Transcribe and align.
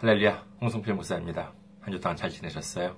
할렐루야, 0.00 0.46
홍성필 0.62 0.94
목사입니다. 0.94 1.52
한 1.82 1.92
주 1.92 2.00
동안 2.00 2.16
잘 2.16 2.30
지내셨어요? 2.30 2.96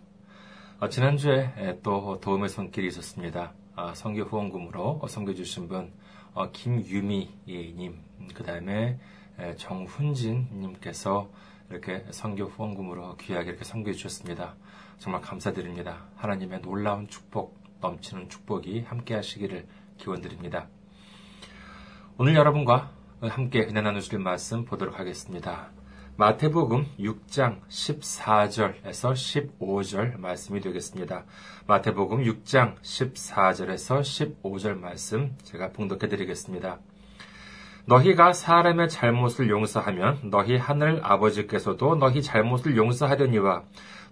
어, 0.79 0.89
지난주에 0.89 1.81
또 1.83 2.21
도움의 2.21 2.49
손길이 2.49 2.87
있었습니다. 2.87 3.55
아, 3.75 3.93
성교 3.93 4.23
후원금으로 4.23 5.01
섬겨주신 5.09 5.67
분, 5.67 5.93
어, 6.33 6.53
김유미님, 6.53 7.99
그 8.35 8.45
다음에 8.45 9.01
정훈진님께서 9.57 11.29
이렇게 11.71 12.05
성교 12.13 12.45
후원금으로 12.45 13.17
귀하게 13.17 13.51
이렇게 13.51 13.65
섬겨주셨습니다. 13.65 14.55
정말 14.99 15.23
감사드립니다. 15.23 16.07
하나님의 16.15 16.61
놀라운 16.61 17.09
축복, 17.09 17.59
넘치는 17.81 18.29
축복이 18.29 18.83
함께 18.83 19.17
하시기를 19.17 19.67
기원드립니다. 19.99 20.69
오늘 22.17 22.37
여러분과 22.37 22.93
함께 23.23 23.63
은혜 23.63 23.81
나누실 23.81 24.21
말씀 24.21 24.65
보도록 24.65 25.01
하겠습니다. 25.01 25.71
마태복음 26.17 26.89
6장 27.01 27.61
14절에서 27.69 29.15
15절 29.59 30.21
말씀이 30.21 30.61
되겠습니다. 30.61 31.25
마태복음 31.67 32.23
6장 32.25 32.77
14절에서 32.83 34.43
15절 34.43 34.79
말씀 34.79 35.35
제가 35.43 35.71
봉독해 35.71 36.09
드리겠습니다. 36.09 36.81
너희가 37.87 38.35
사람의 38.35 38.91
잘못을 38.91 39.49
용서하면 39.49 40.29
너희 40.31 40.59
하늘 40.59 41.01
아버지께서도 41.03 41.97
너희 41.97 42.21
잘못을 42.21 42.77
용서하려니와 42.77 43.63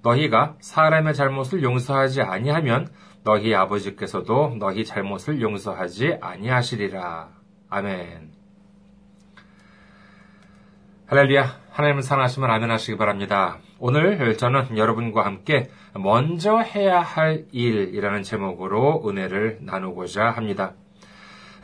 너희가 0.03 0.56
사람의 0.61 1.12
잘못을 1.12 1.62
용서하지 1.62 2.23
아니하면 2.23 2.89
너희 3.25 3.55
아버지께서도 3.55 4.56
너희 4.59 4.87
잘못을 4.87 5.42
용서하지 5.42 6.17
아니하시리라. 6.23 7.28
아멘. 7.69 8.41
할렐루야. 11.06 11.70
하나님을 11.80 12.02
사랑하시면 12.02 12.51
아멘 12.51 12.70
하시기 12.70 12.98
바랍니다. 12.98 13.57
오늘 13.79 14.37
저는 14.37 14.77
여러분과 14.77 15.25
함께 15.25 15.70
먼저 15.95 16.59
해야 16.59 17.00
할 17.00 17.47
일이라는 17.53 18.23
제목으로 18.23 19.03
은혜를 19.09 19.61
나누고자 19.62 20.28
합니다. 20.28 20.75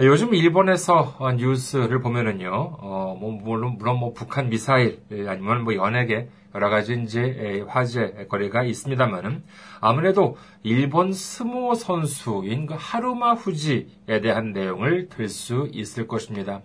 요즘 0.00 0.34
일본에서 0.34 1.18
뉴스를 1.36 2.00
보면은요, 2.00 2.50
어, 2.50 3.16
뭐, 3.20 3.32
물론, 3.32 3.76
물론 3.76 3.98
뭐 3.98 4.14
북한 4.14 4.48
미사일 4.48 5.00
아니면 5.28 5.64
뭐 5.64 5.74
연예계 5.74 6.30
여러 6.54 6.70
가지 6.70 6.98
이제 7.02 7.62
화제 7.68 8.26
거리가 8.30 8.62
있습니다만은 8.62 9.44
아무래도 9.82 10.38
일본 10.62 11.12
스모 11.12 11.74
선수인 11.74 12.64
그 12.64 12.74
하루마 12.78 13.34
후지에 13.34 14.20
대한 14.22 14.52
내용을 14.52 15.10
들 15.10 15.28
수 15.28 15.68
있을 15.72 16.08
것입니다. 16.08 16.62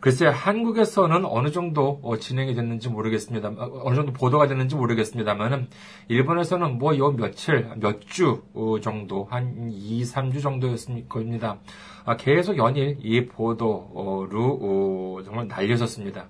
글쎄 0.00 0.26
한국에서는 0.26 1.26
어느 1.26 1.50
정도 1.50 2.00
어, 2.02 2.16
진행이 2.16 2.54
됐는지 2.54 2.88
모르겠습니다. 2.88 3.48
어, 3.50 3.82
어느 3.84 3.94
정도 3.94 4.12
보도가 4.12 4.46
됐는지 4.46 4.74
모르겠습니다만은 4.76 5.68
일본에서는 6.08 6.78
뭐 6.78 6.96
요 6.96 7.12
며칠 7.12 7.68
몇 7.76 8.00
주 8.06 8.42
정도 8.82 9.24
한 9.30 9.70
2, 9.70 10.02
3주 10.02 10.42
정도였을 10.42 11.06
겁니다. 11.08 11.58
아, 12.04 12.16
계속 12.16 12.56
연일 12.56 12.96
이 13.02 13.26
보도로 13.26 15.22
정말 15.24 15.48
날려졌습니다. 15.48 16.28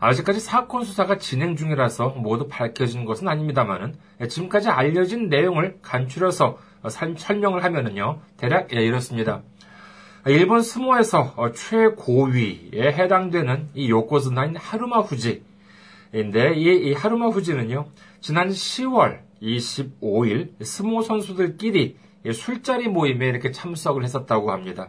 아직까지 0.00 0.40
사건 0.40 0.84
수사가 0.84 1.18
진행 1.18 1.56
중이라서 1.56 2.10
모두 2.10 2.46
밝혀진 2.48 3.04
것은 3.04 3.28
아닙니다만은 3.28 3.96
지금까지 4.28 4.68
알려진 4.70 5.28
내용을 5.28 5.78
간추려서 5.82 6.58
설명을 6.88 7.64
하면은요 7.64 8.20
대략 8.36 8.72
이렇습니다. 8.72 9.42
일본 10.28 10.60
스모에서 10.60 11.32
어, 11.36 11.52
최고위에 11.52 12.92
해당되는 12.92 13.70
이 13.74 13.88
요코즈나인 13.88 14.56
하루마 14.56 15.00
후지인데 15.00 16.54
이, 16.54 16.88
이 16.88 16.92
하루마 16.92 17.28
후지는요 17.28 17.86
지난 18.20 18.48
10월 18.50 19.20
25일 19.40 20.62
스모 20.62 21.02
선수들끼리 21.02 21.96
술자리 22.32 22.88
모임에 22.88 23.26
이렇게 23.26 23.52
참석을 23.52 24.04
했었다고 24.04 24.50
합니다. 24.50 24.88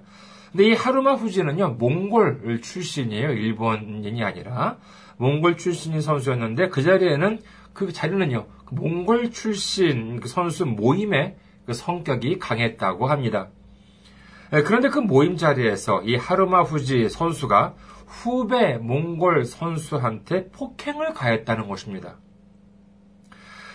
근데 0.52 0.68
이 0.68 0.74
하루마 0.74 1.14
후지는요 1.14 1.76
몽골 1.80 2.60
출신이에요 2.62 3.32
일본인이 3.32 4.22
아니라 4.24 4.78
몽골 5.18 5.58
출신인 5.58 6.02
선수였는데 6.02 6.68
그 6.68 6.82
자리에는 6.82 7.40
그 7.72 7.94
자리는요 7.94 8.46
그 8.66 8.76
몽골 8.76 9.32
출신 9.32 10.20
그 10.20 10.28
선수 10.28 10.66
모임의 10.66 11.38
그 11.66 11.74
성격이 11.74 12.40
강했다고 12.40 13.08
합니다. 13.08 13.50
예, 14.54 14.64
그런데 14.64 14.90
그 14.90 15.00
모임 15.00 15.38
자리에서 15.38 16.02
이 16.04 16.16
하루마 16.16 16.64
후지 16.64 17.10
선수가 17.10 17.76
후배 18.08 18.78
몽골 18.78 19.46
선수한테 19.46 20.50
폭행을 20.50 21.14
가했다는 21.14 21.68
것입니다. 21.68 22.18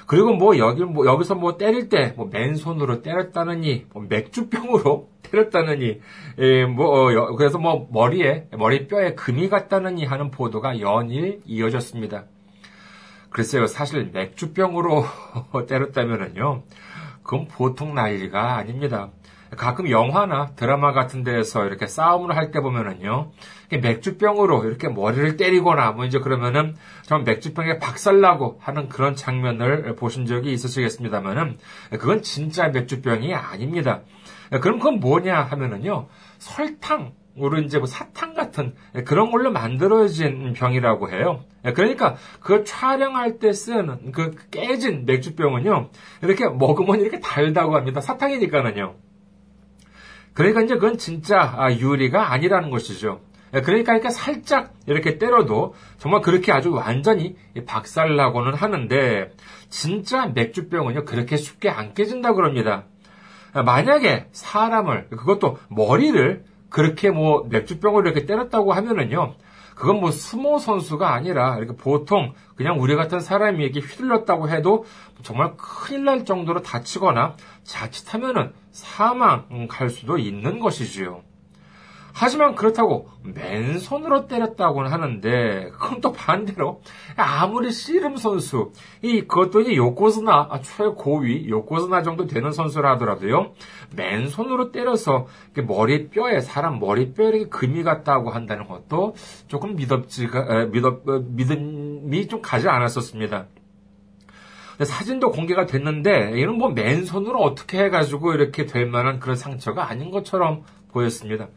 그리고 0.06 0.34
뭐 0.34 0.58
여기 0.58 0.84
뭐 0.84 1.06
여기서 1.06 1.34
뭐 1.34 1.56
때릴 1.56 1.88
때 1.88 2.12
뭐 2.16 2.26
맨손으로 2.26 3.02
때렸다느니 3.02 3.86
뭐 3.92 4.04
맥주병으로 4.08 5.08
때렸다느니 5.30 6.00
예, 6.38 6.64
뭐 6.66 7.08
어, 7.08 7.36
그래서 7.36 7.58
뭐 7.58 7.88
머리에 7.90 8.48
머리뼈에 8.52 9.14
금이 9.14 9.48
갔다느니 9.48 10.04
하는 10.04 10.30
보도가 10.30 10.80
연일 10.80 11.40
이어졌습니다. 11.46 12.24
글쎄요 13.30 13.66
사실 13.66 14.10
맥주병으로 14.12 15.04
때렸다면은요 15.68 16.64
그건 17.22 17.48
보통 17.48 17.94
난리가 17.94 18.56
아닙니다. 18.56 19.10
가끔 19.56 19.90
영화나 19.90 20.52
드라마 20.54 20.92
같은 20.92 21.24
데에서 21.24 21.66
이렇게 21.66 21.86
싸움을 21.86 22.36
할 22.36 22.50
때 22.50 22.60
보면은요, 22.60 23.32
맥주병으로 23.70 24.64
이렇게 24.64 24.88
머리를 24.88 25.36
때리거나 25.36 25.92
뭐 25.92 26.04
이제 26.04 26.18
그러면은 26.18 26.76
정 27.02 27.24
맥주병에 27.24 27.78
박살나고 27.78 28.58
하는 28.60 28.88
그런 28.88 29.16
장면을 29.16 29.96
보신 29.96 30.26
적이 30.26 30.52
있으시겠습니다만은 30.52 31.58
그건 31.92 32.22
진짜 32.22 32.68
맥주병이 32.68 33.34
아닙니다. 33.34 34.02
그럼 34.60 34.78
그건 34.78 35.00
뭐냐 35.00 35.42
하면은요, 35.42 36.08
설탕, 36.38 37.12
으로 37.36 37.58
이제 37.58 37.78
뭐 37.78 37.86
사탕 37.88 38.34
같은 38.34 38.76
그런 39.04 39.32
걸로 39.32 39.50
만들어진 39.50 40.52
병이라고 40.52 41.10
해요. 41.10 41.42
그러니까 41.74 42.14
그 42.38 42.62
촬영할 42.62 43.40
때 43.40 43.52
쓰는 43.52 44.12
그 44.12 44.36
깨진 44.52 45.04
맥주병은요, 45.04 45.90
이렇게 46.22 46.48
먹으면 46.48 47.00
이렇게 47.00 47.18
달다고 47.18 47.74
합니다. 47.74 48.00
사탕이니까는요. 48.00 48.94
그러니까 50.34 50.62
이제 50.62 50.74
그건 50.74 50.98
진짜 50.98 51.54
아, 51.56 51.72
유리가 51.72 52.32
아니라는 52.32 52.70
것이죠. 52.70 53.20
예, 53.54 53.60
그러니까 53.60 53.94
이렇게 53.94 54.10
살짝 54.10 54.74
이렇게 54.86 55.16
때려도 55.16 55.74
정말 55.98 56.20
그렇게 56.20 56.52
아주 56.52 56.72
완전히 56.72 57.36
박살나고는 57.66 58.54
하는데 58.54 59.30
진짜 59.68 60.26
맥주병은요 60.26 61.04
그렇게 61.04 61.36
쉽게 61.36 61.70
안 61.70 61.94
깨진다 61.94 62.34
그럽니다. 62.34 62.84
아, 63.52 63.62
만약에 63.62 64.26
사람을 64.32 65.08
그것도 65.10 65.58
머리를 65.68 66.44
그렇게 66.68 67.10
뭐 67.10 67.46
맥주병으로 67.48 68.10
이렇게 68.10 68.26
때렸다고 68.26 68.72
하면은요 68.72 69.34
그건 69.76 70.00
뭐 70.00 70.10
스모 70.10 70.58
선수가 70.58 71.12
아니라 71.12 71.58
이렇게 71.58 71.76
보통 71.76 72.32
그냥 72.56 72.80
우리 72.80 72.94
같은 72.96 73.20
사람이 73.20 73.62
이렇게 73.62 73.80
휘둘렀다고 73.80 74.48
해도 74.48 74.84
정말 75.22 75.56
큰일 75.56 76.04
날 76.04 76.24
정도로 76.24 76.62
다치거나 76.62 77.36
자칫하면은 77.64 78.52
사망 78.70 79.66
갈 79.68 79.90
수도 79.90 80.18
있는 80.18 80.60
것이지요. 80.60 81.22
하지만 82.16 82.54
그렇다고 82.54 83.08
맨손으로 83.24 84.28
때렸다고는 84.28 84.90
하는데 84.92 85.70
그건 85.72 86.00
또 86.00 86.12
반대로 86.12 86.80
아무리 87.16 87.72
씨름 87.72 88.16
선수 88.16 88.70
이 89.02 89.22
그것도 89.22 89.62
이제 89.62 89.74
요코스나 89.74 90.48
아, 90.48 90.60
최고위 90.60 91.48
요코스나 91.48 92.02
정도 92.02 92.26
되는 92.26 92.52
선수라 92.52 92.92
하더라도요 92.92 93.54
맨손으로 93.96 94.70
때려서 94.70 95.26
머리 95.66 96.08
뼈에 96.08 96.40
사람 96.40 96.78
머리 96.78 97.12
뼈에 97.12 97.46
금이 97.46 97.82
갔다고 97.82 98.30
한다는 98.30 98.68
것도 98.68 99.16
조금 99.48 99.74
믿었지가 99.74 100.66
믿었 100.66 101.08
어, 101.08 101.20
믿음이 101.26 102.28
좀 102.28 102.40
가지 102.40 102.68
않았었습니다. 102.68 103.48
사진도 104.82 105.30
공개가 105.30 105.66
됐는데 105.66 106.32
이는 106.36 106.54
뭐 106.54 106.70
맨손으로 106.70 107.40
어떻게 107.40 107.78
해가지고 107.84 108.34
이렇게 108.34 108.66
될 108.66 108.86
만한 108.86 109.20
그런 109.20 109.36
상처가 109.36 109.88
아닌 109.88 110.10
것처럼 110.10 110.64
보였습니다. 110.92 111.48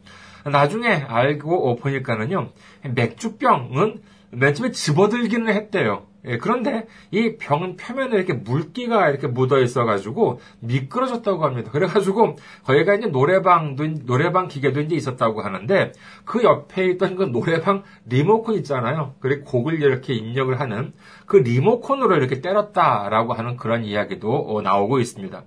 나중에 0.44 0.88
알고 0.88 1.76
보니까는요, 1.76 2.50
맥주병은 2.94 4.02
맨 4.30 4.54
처음에 4.54 4.72
집어들기는 4.72 5.52
했대요. 5.52 6.07
예, 6.24 6.36
그런데 6.36 6.86
이 7.12 7.36
병은 7.36 7.76
표면에 7.76 8.16
이렇게 8.16 8.32
물기가 8.32 9.08
이렇게 9.08 9.28
묻어 9.28 9.60
있어가지고 9.60 10.40
미끄러졌다고 10.60 11.44
합니다. 11.44 11.70
그래가지고 11.70 12.36
거기가 12.64 12.94
이제 12.94 13.06
노래방도 13.06 13.86
노래방 14.04 14.48
기계도 14.48 14.80
이제 14.80 14.96
있었다고 14.96 15.42
하는데 15.42 15.92
그 16.24 16.42
옆에 16.42 16.86
있던 16.86 17.14
그 17.14 17.24
노래방 17.24 17.84
리모컨 18.06 18.56
있잖아요. 18.56 19.14
그리고 19.20 19.44
곡을 19.44 19.80
이렇게 19.80 20.12
입력을 20.14 20.58
하는 20.58 20.92
그 21.26 21.36
리모컨으로 21.36 22.16
이렇게 22.16 22.40
때렸다라고 22.40 23.34
하는 23.34 23.56
그런 23.56 23.84
이야기도 23.84 24.32
어, 24.32 24.60
나오고 24.60 24.98
있습니다. 24.98 25.44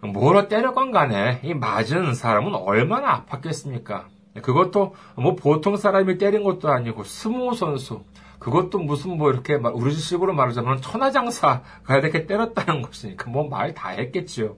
뭐로 0.00 0.48
때렸건 0.48 0.90
간에 0.90 1.40
이 1.44 1.54
맞은 1.54 2.14
사람은 2.14 2.54
얼마나 2.54 3.24
아팠겠습니까? 3.24 4.04
그것도 4.42 4.94
뭐 5.16 5.34
보통 5.34 5.76
사람이 5.76 6.18
때린 6.18 6.44
것도 6.44 6.68
아니고 6.68 7.02
스모 7.04 7.54
선수, 7.54 8.04
그것도 8.38 8.78
무슨 8.78 9.16
뭐 9.18 9.30
이렇게 9.30 9.54
우리식으로 9.54 10.32
말하자면 10.32 10.80
천하장사가 10.80 11.96
이렇게 11.98 12.26
때렸다는 12.26 12.82
것이니까 12.82 13.30
뭐 13.30 13.48
말 13.48 13.74
다 13.74 13.90
했겠지요. 13.90 14.56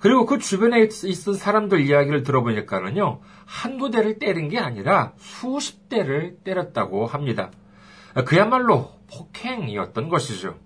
그리고 0.00 0.26
그 0.26 0.38
주변에 0.38 0.80
있던 0.82 1.34
사람들 1.34 1.80
이야기를 1.80 2.22
들어보니까는요, 2.22 3.20
한두 3.46 3.90
대를 3.90 4.18
때린 4.18 4.48
게 4.48 4.58
아니라 4.58 5.12
수십 5.16 5.88
대를 5.88 6.36
때렸다고 6.44 7.06
합니다. 7.06 7.50
그야말로 8.24 8.92
폭행이었던 9.10 10.08
것이죠. 10.08 10.56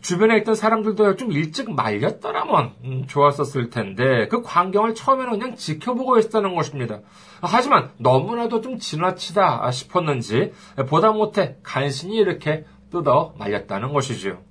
주변에 0.00 0.36
있던 0.38 0.54
사람들도 0.54 1.16
좀 1.16 1.32
일찍 1.32 1.70
말렸더라면 1.70 2.72
음, 2.84 3.04
좋았었을 3.06 3.70
텐데 3.70 4.28
그 4.28 4.42
광경을 4.42 4.94
처음에는 4.94 5.38
그냥 5.38 5.56
지켜보고 5.56 6.18
있었다는 6.18 6.54
것입니다. 6.54 7.00
하지만 7.40 7.90
너무나도 7.98 8.60
좀 8.60 8.78
지나치다 8.78 9.70
싶었는지 9.70 10.52
보다 10.88 11.12
못해 11.12 11.56
간신히 11.62 12.16
이렇게 12.16 12.64
뜯어 12.90 13.34
말렸다는 13.38 13.92
것이죠. 13.92 14.47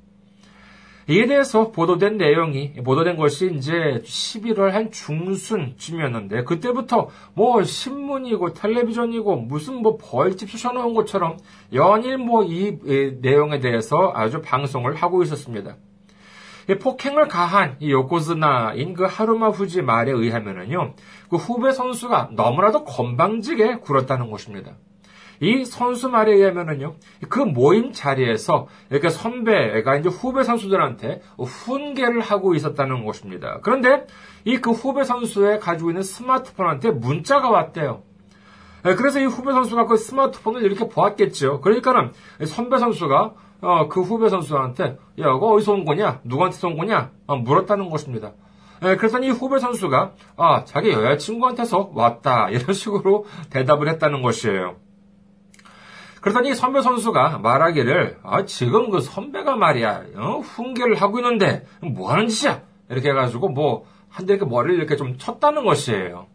이에 1.10 1.26
대해서 1.26 1.72
보도된 1.72 2.18
내용이, 2.18 2.74
보도된 2.84 3.16
것이 3.16 3.54
이제 3.56 4.02
11월 4.04 4.72
한 4.72 4.92
중순쯤이었는데, 4.92 6.44
그때부터 6.44 7.08
뭐 7.34 7.64
신문이고 7.64 8.54
텔레비전이고 8.54 9.38
무슨 9.38 9.76
뭐 9.76 9.98
벌집 9.98 10.50
쑤셔놓은 10.50 10.94
것처럼 10.94 11.38
연일 11.74 12.18
뭐 12.18 12.44
이 12.44 12.78
내용에 13.22 13.60
대해서 13.60 14.12
아주 14.16 14.42
방송을 14.42 14.96
하고 14.96 15.24
있었습니다. 15.24 15.78
폭행을 16.82 17.30
가한 17.30 17.78
이 17.80 17.90
요코즈나인 17.92 18.94
그 18.94 19.06
하루마 19.06 19.48
후지 19.48 19.82
말에 19.82 20.12
의하면은요, 20.12 20.96
그 21.30 21.38
후배 21.38 21.72
선수가 21.72 22.32
너무나도 22.34 22.84
건방지게 22.84 23.78
굴었다는 23.78 24.30
것입니다. 24.30 24.74
이 25.40 25.66
선수 25.66 26.10
말에 26.10 26.34
의하면은요, 26.34 26.96
그 27.30 27.40
모임 27.40 27.92
자리에서 27.92 28.68
이렇게 28.90 29.10
선배가 29.10 29.98
이제 29.98 30.10
후배 30.10 30.44
선수들한테 30.44 31.22
훈계를 31.38 32.22
하고 32.22 32.54
있었다는 32.56 33.06
것입니다. 33.06 33.60
그런데 33.64 34.06
이 34.46 34.58
그 34.68 34.72
후배 34.72 35.04
선수의 35.04 35.60
가지고 35.60 35.92
있는 35.92 36.04
스마트폰한테 36.04 36.92
문자가 36.92 37.50
왔대요. 37.50 38.04
네, 38.84 38.96
그래서 38.96 39.20
이 39.20 39.26
후배 39.26 39.52
선수가 39.54 39.86
그 39.86 39.98
스마트폰을 39.98 40.64
이렇게 40.64 40.88
보았겠죠. 40.90 41.62
그러니까는 41.62 42.12
선배 42.46 42.78
선수가 42.78 43.34
어, 43.62 43.88
그 43.88 44.02
후배 44.02 44.30
선수한테 44.30 44.84
야, 44.84 44.98
이거 45.18 45.54
어디서 45.54 45.74
온 45.74 45.86
거냐? 45.86 46.20
누구한테 46.24 46.68
온 46.68 46.78
거냐? 46.78 47.12
어, 47.28 47.36
물었다는 47.38 47.90
것입니다. 47.90 48.34
네, 48.82 48.96
그래서 48.98 49.20
이 49.20 49.30
후배 49.30 49.60
선수가 49.60 50.12
아, 50.38 50.64
자기 50.66 50.92
여자친구한테서 50.92 51.92
왔다. 51.94 52.50
이런 52.50 52.74
식으로 52.74 53.26
대답을 53.50 53.88
했다는 53.90 54.22
것이에요. 54.22 54.76
그러더니 56.28 56.56
선배 56.56 56.82
선수가 56.82 57.40
말하기를 57.40 58.20
아, 58.24 58.46
지금 58.46 58.90
그 58.90 59.00
선배가 59.02 59.56
말이야 59.56 60.04
어? 60.16 60.40
훈계를 60.40 60.96
하고 61.02 61.20
있는데 61.20 61.66
뭐 61.82 62.12
하는 62.12 62.28
짓이야 62.28 62.62
이렇게 62.90 63.10
해가지고 63.10 63.50
뭐 63.50 63.86
한 64.10 64.26
대 64.26 64.34
이렇게 64.34 64.50
머리를 64.50 64.76
이렇게 64.78 64.96
좀 64.96 65.18
쳤다는 65.18 65.64
것이에요. 65.64 66.28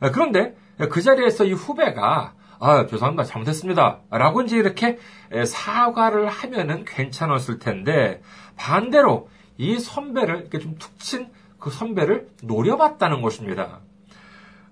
아, 0.00 0.10
그런데 0.10 0.56
그 0.90 1.02
자리에서 1.02 1.44
이 1.44 1.52
후배가 1.52 2.32
아 2.60 2.86
죄송합니다 2.86 3.24
잘못했습니다 3.24 3.98
라고 4.10 4.40
이제 4.42 4.56
이렇게 4.56 4.98
사과를 5.44 6.28
하면은 6.28 6.84
괜찮았을 6.86 7.58
텐데 7.58 8.22
반대로 8.56 9.28
이 9.58 9.78
선배를 9.78 10.36
이렇게 10.40 10.58
좀 10.58 10.78
툭 10.78 10.98
친 10.98 11.28
그 11.58 11.70
선배를 11.70 12.28
노려봤다는 12.44 13.20
것입니다. 13.20 13.80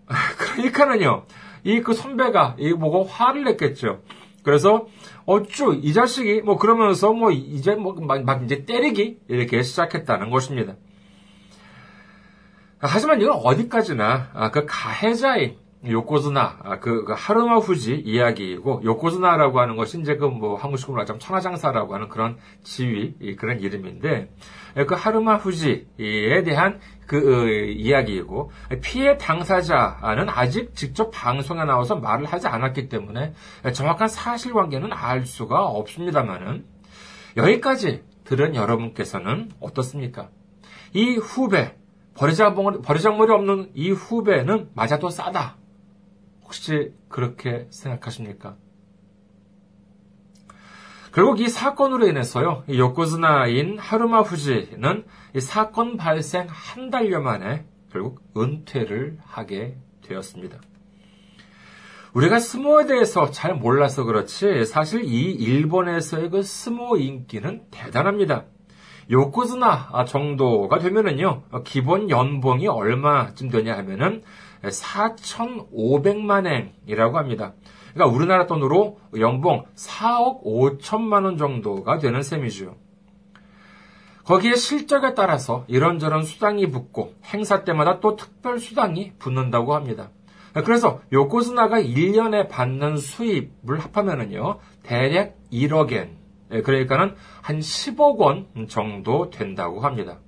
아, 0.06 0.14
그러니까는요 0.38 1.24
이 1.64 1.80
그 1.82 1.94
선배가 1.94 2.54
이 2.58 2.72
보고 2.74 3.04
화를 3.04 3.44
냈겠죠. 3.44 4.00
그래서 4.46 4.86
어쭈 5.24 5.80
이 5.82 5.92
자식이 5.92 6.42
뭐 6.42 6.56
그러면서 6.56 7.12
뭐 7.12 7.32
이제 7.32 7.74
뭐막 7.74 8.22
막 8.22 8.44
이제 8.44 8.64
때리기 8.64 9.18
이렇게 9.26 9.60
시작했다는 9.64 10.30
것입니다. 10.30 10.76
하지만 12.78 13.20
이건 13.20 13.40
어디까지나 13.42 14.30
아, 14.32 14.50
그 14.52 14.64
가해자인 14.64 15.56
요코즈나 15.84 16.58
아, 16.62 16.78
그, 16.78 17.04
그 17.04 17.14
하루마 17.16 17.58
후지 17.58 17.94
이야기이고 17.96 18.82
요코즈나라고 18.84 19.60
하는 19.60 19.76
것이 19.76 20.00
이제 20.00 20.16
그 20.16 20.26
뭐 20.36 20.56
한국식으로 20.56 20.94
말하자면 20.96 21.20
천하장사라고 21.20 21.94
하는 21.94 22.08
그런 22.08 22.36
지위 22.62 23.14
그런 23.36 23.60
이름인데 23.60 24.30
그 24.86 24.94
하루마 24.94 25.36
후지에 25.36 26.42
대한 26.44 26.80
그 27.06 27.16
어, 27.16 27.48
이야기이고 27.48 28.50
피해 28.82 29.16
당사자는 29.16 30.28
아직 30.28 30.74
직접 30.74 31.10
방송에 31.10 31.64
나와서 31.64 31.96
말을 31.96 32.26
하지 32.26 32.48
않았기 32.48 32.88
때문에 32.88 33.32
정확한 33.72 34.08
사실관계는 34.08 34.92
알 34.92 35.24
수가 35.24 35.64
없습니다만은 35.66 36.66
여기까지 37.36 38.02
들은 38.24 38.54
여러분께서는 38.54 39.50
어떻습니까? 39.60 40.30
이 40.92 41.16
후배 41.16 41.76
버리장머리, 42.14 42.80
버리장머리 42.80 43.32
없는 43.32 43.70
이 43.74 43.90
후배는 43.90 44.70
맞아도 44.74 45.10
싸다. 45.10 45.56
혹시 46.46 46.92
그렇게 47.08 47.66
생각하십니까? 47.70 48.56
결국 51.12 51.40
이 51.40 51.48
사건으로 51.48 52.06
인해서요, 52.06 52.62
요코즈나인 52.68 53.78
하루마 53.78 54.20
후지는 54.20 55.04
이 55.34 55.40
사건 55.40 55.96
발생 55.96 56.46
한 56.48 56.90
달여 56.90 57.20
만에 57.20 57.64
결국 57.90 58.20
은퇴를 58.36 59.18
하게 59.24 59.76
되었습니다. 60.02 60.58
우리가 62.12 62.38
스모에 62.38 62.86
대해서 62.86 63.30
잘 63.30 63.54
몰라서 63.54 64.04
그렇지 64.04 64.64
사실 64.66 65.04
이 65.04 65.32
일본에서의 65.32 66.30
그 66.30 66.42
스모 66.42 66.96
인기는 66.96 67.64
대단합니다. 67.70 68.44
요코즈나 69.10 70.04
정도가 70.06 70.78
되면은요 70.78 71.42
기본 71.64 72.10
연봉이 72.10 72.68
얼마쯤 72.68 73.50
되냐 73.50 73.76
하면은 73.78 74.22
4,500만 74.70 76.70
엔이라고 76.86 77.18
합니다. 77.18 77.54
그러니까 77.94 78.16
우리나라 78.16 78.46
돈으로 78.46 78.98
연봉 79.18 79.64
4억 79.74 80.44
5천만 80.44 81.24
원 81.24 81.36
정도가 81.36 81.98
되는 81.98 82.22
셈이죠. 82.22 82.76
거기에 84.24 84.56
실적에 84.56 85.14
따라서 85.14 85.64
이런저런 85.68 86.22
수당이 86.22 86.70
붙고 86.70 87.14
행사 87.24 87.64
때마다 87.64 88.00
또 88.00 88.16
특별 88.16 88.58
수당이 88.58 89.12
붙는다고 89.18 89.74
합니다. 89.74 90.10
그래서 90.64 91.00
요코스나가 91.12 91.80
1년에 91.80 92.48
받는 92.48 92.96
수입을 92.96 93.78
합하면은요, 93.78 94.58
대략 94.82 95.36
1억 95.52 95.92
엔, 95.92 96.16
예, 96.50 96.62
그러니까는 96.62 97.14
한 97.42 97.58
10억 97.58 98.18
원 98.18 98.46
정도 98.68 99.30
된다고 99.30 99.80
합니다. 99.80 100.18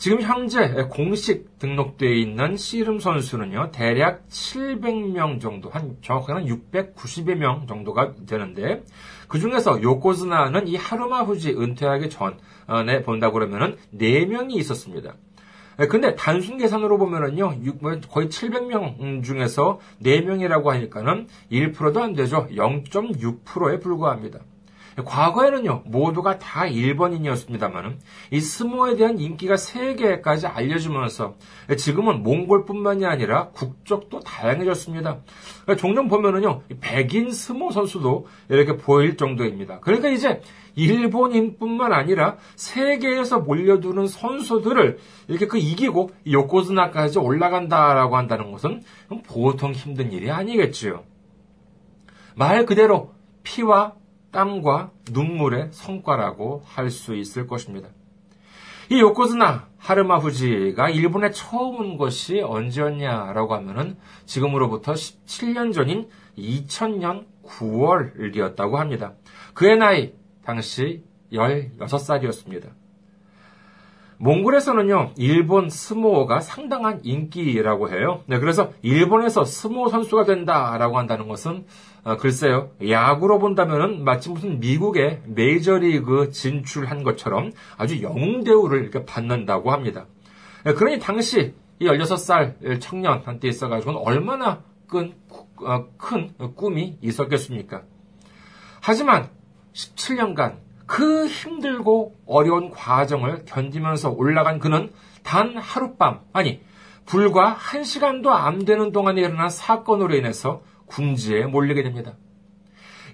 지금 0.00 0.22
현재 0.22 0.86
공식 0.88 1.58
등록되어 1.58 2.08
있는 2.08 2.56
씨름 2.56 3.00
선수는요, 3.00 3.70
대략 3.70 4.26
700명 4.28 5.42
정도, 5.42 5.68
한 5.68 5.98
정확하게는 6.00 6.50
690여 6.72 7.34
명 7.34 7.66
정도가 7.66 8.14
되는데, 8.26 8.82
그 9.28 9.38
중에서 9.38 9.82
요코즈나는 9.82 10.68
이 10.68 10.76
하루마 10.76 11.20
후지 11.24 11.50
은퇴하기 11.50 12.08
전에 12.08 13.02
본다고 13.02 13.34
그러면은 13.34 13.76
4명이 13.94 14.54
있었습니다. 14.54 15.16
근데 15.90 16.14
단순 16.14 16.56
계산으로 16.56 16.96
보면은요, 16.96 17.56
뭐 17.82 18.00
거의 18.10 18.28
700명 18.28 19.22
중에서 19.22 19.80
4명이라고 20.02 20.64
하니까는 20.64 21.28
1%도 21.52 22.02
안 22.02 22.14
되죠. 22.14 22.46
0.6%에 22.52 23.80
불과합니다. 23.80 24.38
과거에는요, 25.04 25.82
모두가 25.86 26.38
다 26.38 26.66
일본인이었습니다만, 26.66 28.00
이 28.30 28.40
스모에 28.40 28.96
대한 28.96 29.18
인기가 29.18 29.56
세계까지 29.56 30.46
알려지면서 30.46 31.36
지금은 31.76 32.22
몽골뿐만이 32.22 33.06
아니라 33.06 33.48
국적도 33.50 34.20
다양해졌습니다. 34.20 35.18
종종 35.78 36.08
보면은요, 36.08 36.62
백인 36.80 37.30
스모 37.30 37.70
선수도 37.70 38.26
이렇게 38.48 38.76
보일 38.76 39.16
정도입니다. 39.16 39.80
그러니까 39.80 40.08
이제 40.08 40.42
일본인뿐만 40.74 41.92
아니라 41.92 42.36
세계에서 42.56 43.40
몰려드는 43.40 44.06
선수들을 44.06 44.98
이렇게 45.28 45.46
그 45.46 45.58
이기고 45.58 46.10
요코즈나까지 46.30 47.18
올라간다라고 47.18 48.16
한다는 48.16 48.52
것은 48.52 48.82
보통 49.26 49.72
힘든 49.72 50.12
일이 50.12 50.30
아니겠지요. 50.30 51.04
말 52.34 52.64
그대로 52.66 53.12
피와 53.42 53.94
땀과 54.32 54.90
눈물의 55.10 55.68
성과라고 55.72 56.62
할 56.64 56.90
수 56.90 57.14
있을 57.14 57.46
것입니다. 57.46 57.88
이 58.90 59.00
요코즈나 59.00 59.68
하르마 59.78 60.18
후지가 60.18 60.90
일본에 60.90 61.30
처음 61.30 61.76
온 61.80 61.96
것이 61.96 62.40
언제였냐라고 62.40 63.54
하면은 63.54 63.96
지금으로부터 64.26 64.92
17년 64.92 65.72
전인 65.72 66.08
2000년 66.36 67.26
9월이었다고 67.44 68.74
합니다. 68.74 69.14
그의 69.54 69.76
나이 69.76 70.12
당시 70.44 71.04
16살이었습니다. 71.32 72.79
몽골에서는요, 74.22 75.12
일본 75.16 75.70
스모어가 75.70 76.40
상당한 76.40 77.00
인기라고 77.02 77.88
해요. 77.88 78.22
네, 78.26 78.38
그래서 78.38 78.70
일본에서 78.82 79.46
스모어 79.46 79.88
선수가 79.88 80.24
된다라고 80.24 80.98
한다는 80.98 81.26
것은, 81.26 81.64
어, 82.04 82.18
글쎄요, 82.18 82.70
야구로 82.86 83.38
본다면은 83.38 84.04
마치 84.04 84.28
무슨 84.28 84.60
미국의 84.60 85.22
메이저리그 85.24 86.32
진출한 86.32 87.02
것처럼 87.02 87.52
아주 87.78 88.02
영웅 88.02 88.44
대우를 88.44 88.82
이렇게 88.82 89.06
받는다고 89.06 89.72
합니다. 89.72 90.04
네, 90.64 90.74
그러니 90.74 90.98
당시 90.98 91.54
이 91.78 91.86
16살 91.86 92.78
청년한테 92.78 93.48
있어가지고는 93.48 94.00
얼마나 94.04 94.62
큰, 94.86 95.14
어, 95.64 95.86
큰 95.96 96.34
꿈이 96.56 96.98
있었겠습니까? 97.00 97.84
하지만 98.82 99.30
17년간 99.72 100.56
그 100.90 101.28
힘들고 101.28 102.16
어려운 102.26 102.70
과정을 102.70 103.44
견디면서 103.44 104.10
올라간 104.10 104.58
그는 104.58 104.92
단 105.22 105.56
하룻밤, 105.56 106.22
아니, 106.32 106.60
불과 107.06 107.50
한 107.50 107.84
시간도 107.84 108.32
안 108.32 108.64
되는 108.64 108.90
동안에 108.90 109.20
일어난 109.20 109.50
사건으로 109.50 110.16
인해서 110.16 110.62
궁지에 110.86 111.44
몰리게 111.46 111.84
됩니다. 111.84 112.16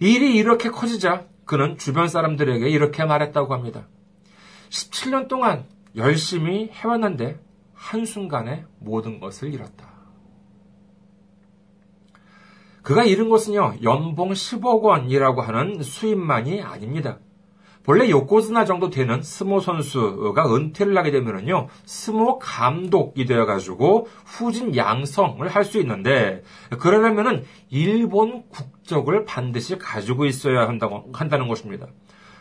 일이 0.00 0.36
이렇게 0.36 0.70
커지자 0.70 1.26
그는 1.44 1.76
주변 1.76 2.08
사람들에게 2.08 2.66
이렇게 2.66 3.04
말했다고 3.04 3.52
합니다. 3.52 3.86
17년 4.70 5.28
동안 5.28 5.66
열심히 5.96 6.70
해왔는데 6.72 7.38
한순간에 7.74 8.64
모든 8.78 9.20
것을 9.20 9.52
잃었다. 9.52 9.86
그가 12.80 13.04
잃은 13.04 13.28
것은요, 13.28 13.74
연봉 13.82 14.30
10억 14.30 14.80
원이라고 14.80 15.42
하는 15.42 15.82
수입만이 15.82 16.62
아닙니다. 16.62 17.18
본래 17.86 18.10
요코즈나 18.10 18.64
정도 18.64 18.90
되는 18.90 19.22
스모 19.22 19.60
선수가 19.60 20.54
은퇴를 20.54 20.98
하게 20.98 21.12
되면은요, 21.12 21.68
스모 21.84 22.40
감독이 22.40 23.26
되어가지고 23.26 24.08
후진 24.24 24.74
양성을 24.74 25.46
할 25.46 25.64
수 25.64 25.78
있는데, 25.80 26.42
그러려면은 26.80 27.44
일본 27.70 28.42
국적을 28.48 29.24
반드시 29.24 29.78
가지고 29.78 30.26
있어야 30.26 30.66
한다고, 30.68 31.10
한다는 31.12 31.46
것입니다. 31.46 31.86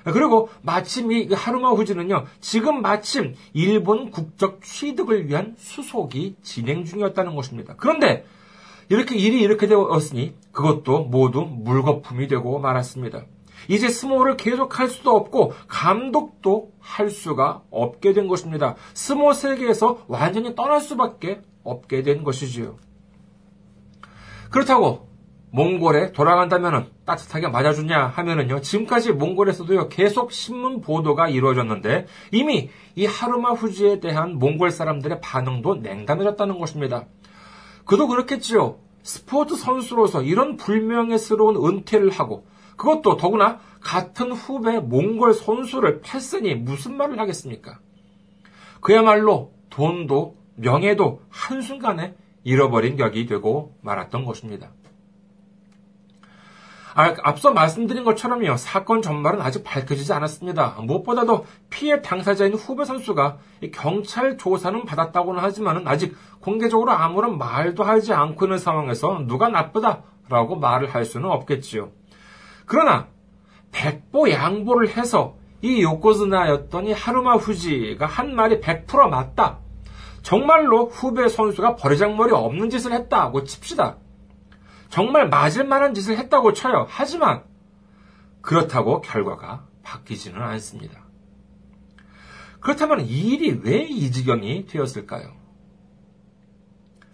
그리고 0.03 0.49
마침 0.63 1.11
이 1.11 1.31
하루마 1.31 1.71
후지는요, 1.71 2.25
지금 2.39 2.81
마침 2.81 3.35
일본 3.53 4.09
국적 4.09 4.63
취득을 4.63 5.27
위한 5.27 5.55
수속이 5.57 6.37
진행 6.41 6.85
중이었다는 6.85 7.35
것입니다. 7.35 7.75
그런데 7.77 8.25
이렇게 8.89 9.15
일이 9.15 9.41
이렇게 9.41 9.67
되었으니 9.67 10.33
그것도 10.51 11.05
모두 11.05 11.41
물거품이 11.41 12.27
되고 12.27 12.59
말았습니다. 12.59 13.25
이제 13.67 13.89
스모를 13.89 14.37
계속할 14.37 14.89
수도 14.89 15.15
없고 15.15 15.53
감독도 15.67 16.71
할 16.79 17.09
수가 17.09 17.63
없게 17.71 18.13
된 18.13 18.27
것입니다. 18.27 18.75
스모 18.93 19.33
세계에서 19.33 20.05
완전히 20.07 20.55
떠날 20.55 20.81
수밖에 20.81 21.41
없게 21.63 22.03
된 22.03 22.23
것이지요. 22.23 22.77
그렇다고 24.51 25.09
몽골에 25.55 26.11
돌아간다면 26.11 26.91
따뜻하게 27.05 27.47
맞아주냐 27.47 28.07
하면은요, 28.07 28.59
지금까지 28.59 29.13
몽골에서도요, 29.13 29.87
계속 29.87 30.33
신문 30.33 30.81
보도가 30.81 31.29
이루어졌는데, 31.29 32.07
이미 32.31 32.69
이 32.95 33.05
하루마 33.05 33.51
후지에 33.51 34.01
대한 34.01 34.37
몽골 34.37 34.71
사람들의 34.71 35.21
반응도 35.21 35.75
냉담해졌다는 35.75 36.59
것입니다. 36.59 37.05
그도 37.85 38.07
그렇겠지요. 38.07 38.79
스포츠 39.01 39.55
선수로서 39.55 40.23
이런 40.23 40.57
불명예스러운 40.57 41.55
은퇴를 41.55 42.09
하고, 42.09 42.45
그것도 42.75 43.17
더구나 43.17 43.59
같은 43.81 44.31
후배 44.31 44.79
몽골 44.79 45.33
선수를 45.33 46.01
팼으니 46.01 46.55
무슨 46.55 46.97
말을 46.97 47.19
하겠습니까? 47.19 47.79
그야말로 48.81 49.51
돈도 49.69 50.35
명예도 50.55 51.21
한순간에 51.29 52.15
잃어버린 52.43 52.97
격이 52.97 53.25
되고 53.25 53.75
말았던 53.81 54.25
것입니다. 54.25 54.71
아, 56.97 57.13
앞서 57.23 57.51
말씀드린 57.51 58.05
것처럼요, 58.05 58.55
사건 58.55 59.01
전말은 59.01 59.41
아직 59.41 59.65
밝혀지지 59.65 60.13
않았습니다. 60.13 60.77
무엇보다도 60.81 61.45
피해 61.69 62.01
당사자인 62.01 62.53
후배 62.53 62.85
선수가 62.85 63.37
경찰 63.73 64.37
조사는 64.37 64.85
받았다고는 64.85 65.43
하지만 65.43 65.85
아직 65.89 66.15
공개적으로 66.39 66.93
아무런 66.93 67.37
말도 67.37 67.83
하지 67.83 68.13
않고 68.13 68.45
있는 68.45 68.59
상황에서 68.59 69.25
누가 69.27 69.49
나쁘다라고 69.49 70.55
말을 70.55 70.95
할 70.95 71.03
수는 71.03 71.29
없겠지요. 71.29 71.91
그러나 72.65 73.07
백보 73.71 74.29
양보를 74.31 74.95
해서 74.97 75.37
이 75.61 75.81
요코즈나였던 75.81 76.87
이 76.87 76.91
하루마 76.91 77.35
후지가 77.35 78.05
한 78.05 78.35
말이 78.35 78.59
100% 78.59 79.09
맞다. 79.09 79.59
정말로 80.21 80.87
후배 80.87 81.27
선수가 81.27 81.75
버리장머리 81.75 82.31
없는 82.33 82.69
짓을 82.69 82.91
했다고 82.93 83.43
칩시다. 83.43 83.97
정말 84.89 85.29
맞을 85.29 85.65
만한 85.65 85.93
짓을 85.93 86.17
했다고 86.17 86.53
쳐요. 86.53 86.85
하지만 86.89 87.43
그렇다고 88.41 89.01
결과가 89.01 89.65
바뀌지는 89.83 90.41
않습니다. 90.41 91.03
그렇다면 92.59 93.01
이 93.01 93.33
일이 93.33 93.59
왜 93.63 93.87
이 93.87 94.11
지경이 94.11 94.65
되었을까요? 94.65 95.33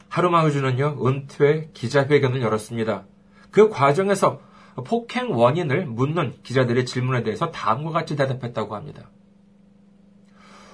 하루마 0.09 0.43
후주는요, 0.43 0.97
은퇴 1.05 1.69
기자회견을 1.73 2.41
열었습니다. 2.41 3.05
그 3.49 3.69
과정에서 3.69 4.41
폭행 4.75 5.35
원인을 5.35 5.85
묻는 5.85 6.33
기자들의 6.43 6.85
질문에 6.85 7.23
대해서 7.23 7.51
다음과 7.51 7.91
같이 7.91 8.15
대답했다고 8.15 8.75
합니다. 8.75 9.09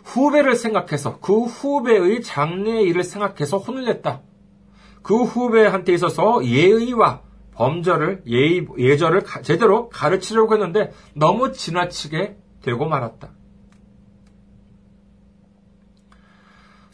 후배를 0.03 0.55
생각해서 0.55 1.19
그 1.19 1.43
후배의 1.43 2.21
장래 2.21 2.81
일을 2.81 3.03
생각해서 3.03 3.57
혼을 3.57 3.85
냈다. 3.85 4.21
그 5.01 5.23
후배한테 5.23 5.93
있어서 5.93 6.43
예의와 6.45 7.21
범절을 7.53 8.23
예의, 8.27 8.67
예절을 8.77 9.23
가, 9.23 9.41
제대로 9.41 9.89
가르치려고 9.89 10.53
했는데 10.53 10.93
너무 11.13 11.51
지나치게 11.51 12.37
되고 12.61 12.85
말았다. 12.85 13.29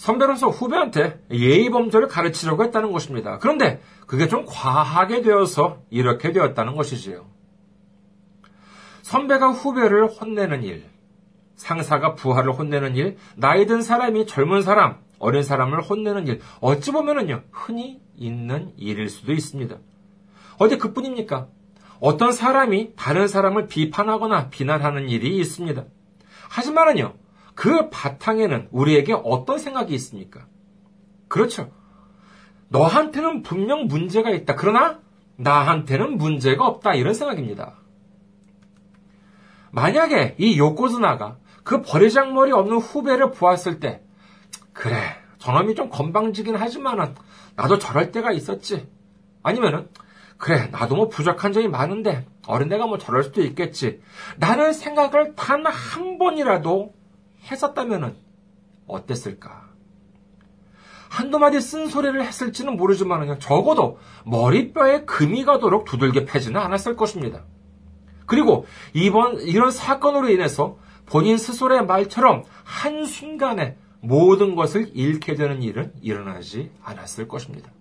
선배로서 0.04 0.50
후배한테 0.50 1.24
예의 1.32 1.70
범절을 1.70 2.10
가르치려고 2.10 2.66
했다는 2.66 2.92
것입니다. 2.92 3.38
그런데 3.40 3.82
그게 4.06 4.28
좀 4.28 4.44
과하게 4.46 5.22
되어서 5.22 5.82
이렇게 5.90 6.34
되었다는 6.34 6.76
것이지요. 6.76 7.26
선배가 9.02 9.52
후배를 9.52 10.08
혼내는 10.08 10.64
일, 10.64 10.84
상사가 11.56 12.16
부하를 12.16 12.52
혼내는 12.52 12.98
일, 12.98 13.16
나이 13.38 13.66
든 13.66 13.82
사람이 13.82 14.28
젊은 14.28 14.62
사람, 14.62 14.98
어린 15.20 15.42
사람을 15.42 15.82
혼내는 15.82 16.28
일, 16.28 16.42
어찌 16.60 16.92
보면은요, 16.92 17.44
흔히 17.52 18.02
있는 18.18 18.74
일일 18.76 19.08
수도 19.08 19.32
있습니다. 19.32 19.78
어디 20.58 20.78
그뿐입니까? 20.80 21.48
어떤 22.02 22.34
사람이 22.34 22.96
다른 22.98 23.30
사람을 23.30 23.68
비판하거나 23.68 24.50
비난하는 24.50 25.08
일이 25.08 25.38
있습니다. 25.38 25.86
하지만은요, 26.50 27.14
그 27.56 27.90
바탕에는 27.90 28.70
우리에게 28.72 29.14
어떤 29.14 29.58
생각이 29.60 29.94
있습니까? 29.96 30.46
그렇죠. 31.28 31.72
너한테는 32.70 33.44
분명 33.44 33.86
문제가 33.86 34.30
있다. 34.32 34.56
그러나 34.56 35.00
나한테는 35.36 36.18
문제가 36.18 36.66
없다. 36.68 36.94
이런 36.96 37.14
생각입니다. 37.14 37.76
만약에 39.72 40.36
이 40.38 40.58
요코즈나가 40.58 41.38
그 41.64 41.82
버리장머리 41.82 42.52
없는 42.52 42.78
후배를 42.78 43.32
보았을 43.32 43.80
때, 43.80 44.04
그래, 44.74 44.96
저놈이 45.40 45.76
좀 45.76 45.90
건방지긴 45.90 46.56
하지만은, 46.56 47.16
나도 47.56 47.80
저럴 47.80 48.12
때가 48.12 48.32
있었지. 48.32 48.88
아니면은, 49.44 49.90
그래, 50.38 50.68
나도 50.72 50.96
뭐 50.96 51.08
부족한 51.10 51.54
점이 51.54 51.68
많은데, 51.68 52.28
어린애가 52.48 52.88
뭐 52.88 52.98
저럴 52.98 53.24
수도 53.24 53.42
있겠지. 53.42 54.02
나는 54.38 54.74
생각을 54.74 55.36
단 55.36 55.66
한 55.66 56.18
번이라도 56.18 56.94
했었다면은 57.50 58.16
어땠을까? 58.88 59.74
한두 61.10 61.38
마디 61.38 61.62
쓴소리를 61.62 62.26
했을지는 62.26 62.76
모르지만 62.76 63.40
적어도 63.40 64.00
머리뼈에 64.26 65.06
금이 65.06 65.46
가도록 65.46 65.86
두들겨 65.86 66.26
패지는 66.26 66.60
않았을 66.60 66.96
것입니다. 66.96 67.44
그리고 68.26 68.66
이번 68.94 69.40
이런 69.42 69.70
사건으로 69.70 70.30
인해서 70.30 70.78
본인 71.06 71.38
스스로의 71.38 71.86
말처럼 71.86 72.44
한순간에 72.64 73.78
모든 74.00 74.56
것을 74.56 74.90
잃게 74.96 75.36
되는 75.36 75.62
일은 75.62 75.94
일어나지 76.02 76.72
않았을 76.84 77.28
것입니다. 77.28 77.72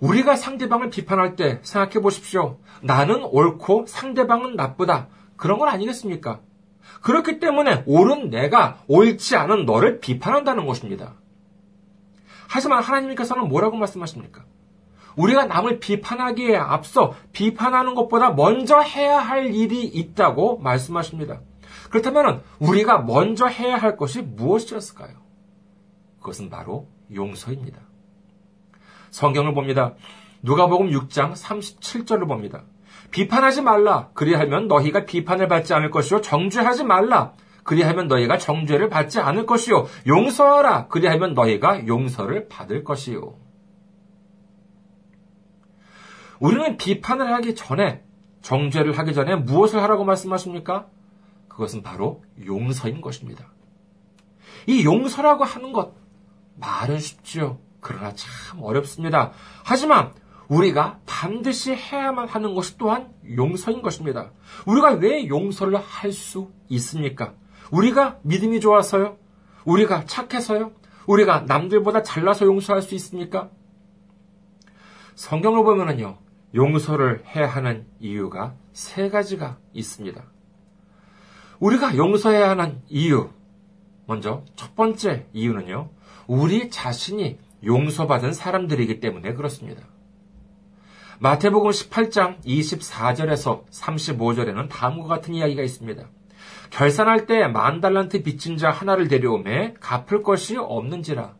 우리가 0.00 0.36
상대방을 0.36 0.90
비판할 0.90 1.36
때 1.36 1.60
생각해 1.62 2.00
보십시오. 2.02 2.58
나는 2.82 3.24
옳고 3.24 3.86
상대방은 3.88 4.54
나쁘다. 4.54 5.08
그런 5.36 5.58
건 5.58 5.68
아니겠습니까? 5.68 6.40
그렇기 7.02 7.38
때문에 7.38 7.84
옳은 7.86 8.30
내가 8.30 8.78
옳지 8.88 9.36
않은 9.36 9.64
너를 9.64 10.00
비판한다는 10.00 10.66
것입니다. 10.66 11.14
하지만 12.48 12.82
하나님께서는 12.82 13.48
뭐라고 13.48 13.76
말씀하십니까? 13.76 14.44
우리가 15.16 15.46
남을 15.46 15.80
비판하기에 15.80 16.56
앞서 16.56 17.14
비판하는 17.32 17.94
것보다 17.94 18.30
먼저 18.30 18.80
해야 18.80 19.18
할 19.18 19.54
일이 19.54 19.84
있다고 19.84 20.58
말씀하십니다. 20.58 21.40
그렇다면 21.90 22.42
우리가 22.58 22.98
먼저 22.98 23.46
해야 23.46 23.76
할 23.76 23.96
것이 23.96 24.22
무엇이었을까요? 24.22 25.14
그것은 26.18 26.50
바로 26.50 26.88
용서입니다. 27.14 27.80
성경을 29.10 29.54
봅니다. 29.54 29.94
누가복음 30.42 30.90
6장 30.90 31.32
37절을 31.32 32.28
봅니다. 32.28 32.64
비판하지 33.10 33.62
말라. 33.62 34.10
그리하면 34.14 34.68
너희가 34.68 35.04
비판을 35.04 35.48
받지 35.48 35.74
않을 35.74 35.90
것이요 35.90 36.20
정죄하지 36.20 36.84
말라. 36.84 37.32
그리하면 37.62 38.08
너희가 38.08 38.38
정죄를 38.38 38.88
받지 38.88 39.20
않을 39.20 39.46
것이요 39.46 39.86
용서하라. 40.06 40.88
그리하면 40.88 41.34
너희가 41.34 41.86
용서를 41.86 42.48
받을 42.48 42.84
것이요. 42.84 43.34
우리는 46.38 46.76
비판을 46.76 47.32
하기 47.34 47.54
전에 47.54 48.04
정죄를 48.42 48.96
하기 48.98 49.14
전에 49.14 49.36
무엇을 49.36 49.82
하라고 49.82 50.04
말씀하십니까? 50.04 50.86
그것은 51.48 51.82
바로 51.82 52.22
용서인 52.44 53.00
것입니다. 53.00 53.46
이 54.66 54.84
용서라고 54.84 55.44
하는 55.44 55.72
것 55.72 55.94
말은 56.56 56.98
쉽지요. 56.98 57.58
그러나 57.80 58.12
참 58.14 58.62
어렵습니다. 58.62 59.32
하지만 59.64 60.12
우리가 60.48 61.00
반드시 61.06 61.74
해야만 61.74 62.28
하는 62.28 62.54
것이 62.54 62.78
또한 62.78 63.12
용서인 63.36 63.82
것입니다. 63.82 64.30
우리가 64.66 64.92
왜 64.92 65.26
용서를 65.28 65.78
할 65.78 66.12
수 66.12 66.50
있습니까? 66.68 67.34
우리가 67.70 68.18
믿음이 68.22 68.60
좋아서요? 68.60 69.18
우리가 69.64 70.04
착해서요? 70.04 70.72
우리가 71.06 71.40
남들보다 71.40 72.02
잘나서 72.02 72.46
용서할 72.46 72.82
수 72.82 72.94
있습니까? 72.94 73.50
성경을 75.14 75.64
보면은요, 75.64 76.18
용서를 76.54 77.24
해야 77.34 77.48
하는 77.48 77.86
이유가 78.00 78.54
세 78.72 79.08
가지가 79.08 79.58
있습니다. 79.72 80.22
우리가 81.58 81.96
용서해야 81.96 82.50
하는 82.50 82.82
이유. 82.88 83.30
먼저 84.06 84.44
첫 84.54 84.76
번째 84.76 85.26
이유는요, 85.32 85.90
우리 86.26 86.70
자신이 86.70 87.38
용서받은 87.64 88.32
사람들이기 88.32 89.00
때문에 89.00 89.34
그렇습니다. 89.34 89.82
마태복음 91.18 91.70
18장 91.70 92.36
24절에서 92.44 93.64
35절에는 93.70 94.68
다음과 94.68 95.08
같은 95.08 95.32
이야기가 95.34 95.62
있습니다. 95.62 96.04
결산할 96.70 97.26
때 97.26 97.48
만 97.48 97.80
달란트 97.80 98.22
빚진 98.22 98.58
자 98.58 98.70
하나를 98.70 99.08
데려오매 99.08 99.74
갚을 99.80 100.22
것이 100.22 100.56
없는지라. 100.58 101.32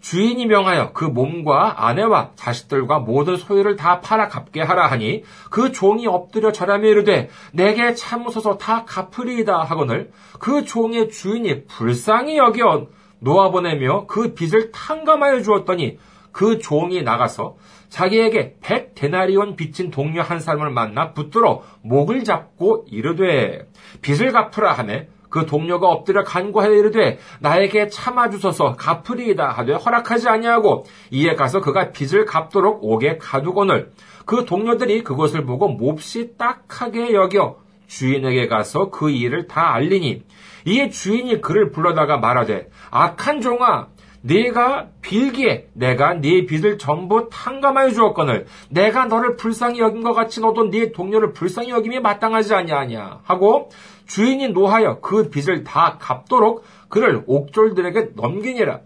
주인이 0.00 0.44
명하여 0.46 0.92
그 0.92 1.04
몸과 1.04 1.86
아내와 1.88 2.32
자식들과 2.36 2.98
모든 2.98 3.36
소유를 3.36 3.76
다 3.76 4.00
팔아 4.02 4.28
갚게 4.28 4.60
하라 4.60 4.86
하니 4.86 5.22
그 5.50 5.72
종이 5.72 6.06
엎드려 6.06 6.52
절하며 6.52 6.86
이르되 6.86 7.30
내게 7.52 7.94
참으소서 7.94 8.58
다 8.58 8.84
갚으리이다 8.84 9.62
하거늘 9.62 10.12
그 10.38 10.64
종의 10.64 11.08
주인이 11.08 11.64
불쌍히 11.64 12.36
여겨 12.36 12.88
놓아보내며 13.20 14.06
그 14.06 14.34
빚을 14.34 14.70
탕감하여 14.72 15.40
주었더니 15.40 15.98
그 16.30 16.58
종이 16.58 17.02
나가서 17.02 17.56
자기에게 17.96 18.56
백 18.60 18.94
데나리온 18.94 19.56
빚진 19.56 19.90
동료 19.90 20.20
한 20.20 20.38
사람을 20.38 20.68
만나 20.68 21.12
붙들어 21.12 21.62
목을 21.80 22.24
잡고 22.24 22.84
이르되 22.90 23.66
빚을 24.02 24.32
갚으라 24.32 24.74
하매 24.74 25.08
그 25.30 25.46
동료가 25.46 25.88
엎드려 25.88 26.22
간구하여 26.22 26.72
이르되 26.72 27.18
나에게 27.40 27.88
참아주소서 27.88 28.74
갚으리이다 28.74 29.48
하되 29.48 29.72
허락하지 29.72 30.28
아니하고 30.28 30.84
이에 31.10 31.36
가서 31.36 31.62
그가 31.62 31.92
빚을 31.92 32.26
갚도록 32.26 32.84
옥에 32.84 33.16
가두거늘 33.16 33.92
그 34.26 34.44
동료들이 34.44 35.02
그것을 35.02 35.46
보고 35.46 35.68
몹시 35.68 36.36
딱하게 36.36 37.14
여겨 37.14 37.56
주인에게 37.86 38.46
가서 38.48 38.90
그 38.90 39.08
일을 39.08 39.46
다 39.46 39.72
알리니 39.72 40.22
이에 40.66 40.90
주인이 40.90 41.40
그를 41.40 41.70
불러다가 41.70 42.18
말하되 42.18 42.68
악한 42.90 43.40
종아 43.40 43.88
네가 44.26 44.88
빌기에 45.02 45.68
내가 45.72 46.14
네 46.14 46.46
빚을 46.46 46.78
전부 46.78 47.28
탕감하여 47.30 47.90
주었거늘. 47.90 48.46
내가 48.70 49.06
너를 49.06 49.36
불쌍히 49.36 49.78
여긴 49.78 50.02
것 50.02 50.14
같이 50.14 50.40
너도 50.40 50.68
네 50.68 50.90
동료를 50.90 51.32
불쌍히 51.32 51.70
여김이 51.70 52.00
마땅하지 52.00 52.52
아니하냐? 52.54 53.20
하고 53.22 53.70
주인이 54.06 54.48
노하여 54.48 55.00
그 55.00 55.30
빚을 55.30 55.62
다 55.62 55.98
갚도록 56.00 56.64
그를 56.88 57.22
옥졸들에게 57.26 58.10
넘기니라. 58.16 58.80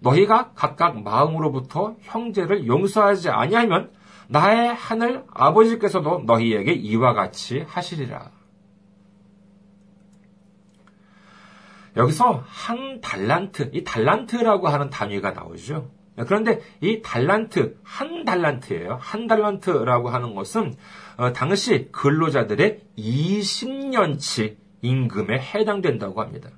너희가 0.00 0.50
각각 0.54 1.02
마음으로부터 1.02 1.94
형제를 2.02 2.66
용서하지 2.66 3.30
아니하면 3.30 3.90
나의 4.28 4.74
하늘 4.74 5.24
아버지께서도 5.32 6.24
너희에게 6.26 6.72
이와 6.72 7.14
같이 7.14 7.64
하시리라. 7.66 8.30
여기서 11.96 12.44
한 12.46 13.00
달란트, 13.00 13.70
이 13.72 13.84
달란트라고 13.84 14.68
하는 14.68 14.90
단위가 14.90 15.32
나오죠. 15.32 15.90
그런데 16.26 16.60
이 16.80 17.00
달란트, 17.02 17.78
한 17.82 18.24
달란트예요. 18.24 18.98
한 19.00 19.26
달란트라고 19.26 20.10
하는 20.10 20.34
것은 20.34 20.74
어, 21.16 21.32
당시 21.32 21.88
근로자들의 21.92 22.80
20년치 22.98 24.56
임금에 24.82 25.38
해당된다고 25.38 26.20
합니다. 26.20 26.50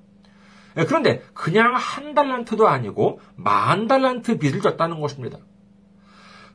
그런데 0.75 1.23
그냥 1.35 1.75
한 1.77 2.15
달란트도 2.15 2.67
아니고 2.67 3.21
만 3.37 3.87
달란트 3.87 4.39
빚을 4.39 4.61
졌다는 4.61 5.01
것입니다. 5.01 5.39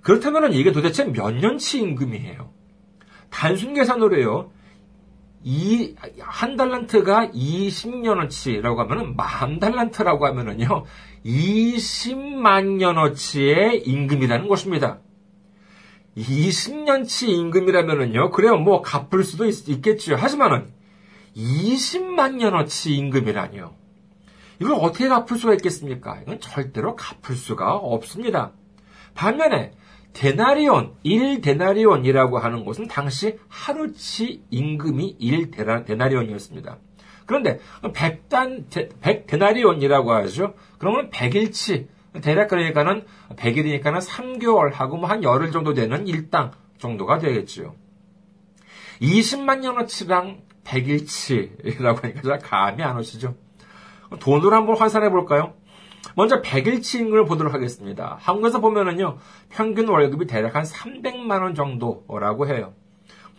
그렇다면 0.01 0.53
이게 0.53 0.71
도대체 0.71 1.05
몇 1.05 1.31
년치 1.31 1.79
임금이에요? 1.79 2.51
단순 3.29 3.73
계산으로요. 3.73 4.51
이, 5.43 5.95
한 6.19 6.57
달란트가 6.57 7.29
20년어치라고 7.29 8.77
하면은, 8.77 9.15
만 9.15 9.59
달란트라고 9.59 10.25
하면은요, 10.25 10.85
20만 11.25 12.77
년어치의 12.77 13.83
임금이라는 13.85 14.47
것입니다. 14.47 14.99
20년치 16.17 17.29
임금이라면은요, 17.29 18.31
그래요, 18.31 18.57
뭐, 18.57 18.81
갚을 18.81 19.23
수도 19.23 19.45
있, 19.45 19.81
겠죠 19.81 20.15
하지만은, 20.15 20.67
20만 21.35 22.35
년어치 22.35 22.95
임금이라니요. 22.95 23.75
이걸 24.61 24.73
어떻게 24.73 25.07
갚을 25.07 25.37
수가 25.37 25.53
있겠습니까? 25.53 26.19
이건 26.21 26.41
절대로 26.41 26.97
갚을 26.97 27.35
수가 27.37 27.75
없습니다. 27.75 28.51
반면에, 29.15 29.71
데나리온, 30.13 30.95
1데나리온이라고 31.05 32.39
하는 32.39 32.65
것은 32.65 32.87
당시 32.87 33.37
하루치 33.47 34.43
임금이 34.49 35.17
1데나리온이었습니다. 35.19 36.77
그런데 37.25 37.59
100단, 37.83 38.69
100데나리온이라고 38.69 40.07
하죠. 40.07 40.55
그러면 40.77 41.09
100일치, 41.11 41.87
대략 42.21 42.47
그러니까는 42.47 43.05
100일이니까는 43.35 44.01
3개월 44.01 44.73
하고 44.73 44.97
뭐 44.97 45.09
한 45.09 45.23
열흘 45.23 45.51
정도 45.51 45.73
되는 45.73 46.07
일당 46.07 46.51
정도가 46.79 47.19
되겠지요. 47.19 47.75
20만 49.01 49.59
년어치랑 49.59 50.41
100일치라고 50.63 52.01
하니까 52.01 52.21
잘 52.21 52.39
감이 52.39 52.83
안 52.83 52.97
오시죠? 52.97 53.35
돈으로 54.19 54.55
한번 54.55 54.75
환산해 54.77 55.09
볼까요? 55.09 55.53
먼저 56.15 56.41
100일치 56.41 56.99
임금을 57.01 57.25
보도록 57.25 57.53
하겠습니다. 57.53 58.17
한국에서 58.19 58.59
보면은요, 58.59 59.17
평균 59.49 59.87
월급이 59.87 60.27
대략 60.27 60.55
한 60.55 60.63
300만원 60.63 61.55
정도라고 61.55 62.47
해요. 62.47 62.73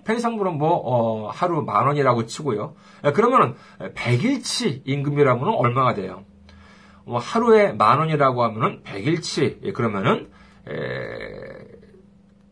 편의상품은 0.04 0.58
뭐, 0.58 0.70
어, 0.74 1.28
하루 1.28 1.62
만 1.62 1.86
원이라고 1.86 2.26
치고요. 2.26 2.74
예, 3.04 3.12
그러면은 3.12 3.54
100일치 3.78 4.82
임금이라면 4.84 5.48
얼마가 5.48 5.94
돼요? 5.94 6.24
뭐 7.04 7.18
하루에 7.18 7.72
만 7.72 7.98
원이라고 7.98 8.42
하면은 8.44 8.82
100일치, 8.84 9.58
예, 9.62 9.72
그러면은, 9.72 10.30
에, 10.68 11.70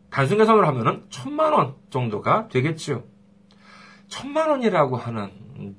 단순 0.09 0.37
계산을 0.37 0.67
하면은 0.67 1.05
천만 1.09 1.53
원 1.53 1.75
정도가 1.89 2.47
되겠죠. 2.49 3.03
천만 4.07 4.49
원이라고 4.49 4.97
하는 4.97 5.31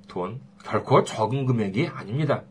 돈, 0.08 0.40
결코 0.64 1.02
적은 1.02 1.46
금액이 1.46 1.88
아닙니다. 1.88 2.42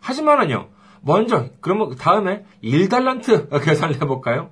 하지만은요, 0.00 0.68
먼저, 1.02 1.48
그러면 1.60 1.94
다음에 1.96 2.44
1달란트 2.62 3.64
계산을 3.64 3.96
해볼까요? 4.02 4.50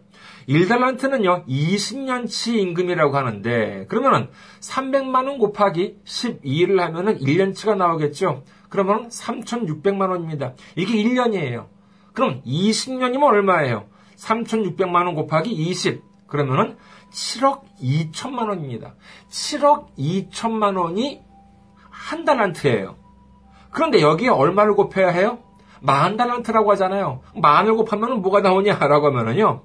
1달란트는요, 0.48 1.46
20년치 1.46 2.54
임금이라고 2.54 3.16
하는데, 3.16 3.86
그러면은 3.88 4.28
300만원 4.60 5.38
곱하기 5.38 6.02
12를 6.04 6.78
하면은 6.78 7.18
1년치가 7.18 7.76
나오겠죠? 7.76 8.44
그러면 8.68 9.08
3,600만원입니다. 9.08 10.54
이게 10.76 10.94
1년이에요. 11.02 11.66
그럼 12.12 12.42
20년이면 12.46 13.22
얼마예요? 13.24 13.86
3,600만원 14.16 15.14
곱하기 15.14 15.50
20. 15.50 16.02
그러면은 16.26 16.76
7억 17.10 17.62
2천만 17.80 18.48
원입니다. 18.48 18.94
7억 19.28 19.96
2천만 19.96 20.78
원이 20.78 21.22
한 21.90 22.24
달란트예요. 22.24 22.96
그런데 23.70 24.00
여기에 24.00 24.28
얼마를 24.28 24.74
곱해야 24.74 25.08
해요? 25.08 25.38
만 25.86 26.16
달란트라고 26.16 26.72
하잖아요. 26.72 27.22
만을 27.34 27.76
곱하면 27.76 28.20
뭐가 28.20 28.40
나오냐라고 28.40 29.06
하면은요. 29.06 29.62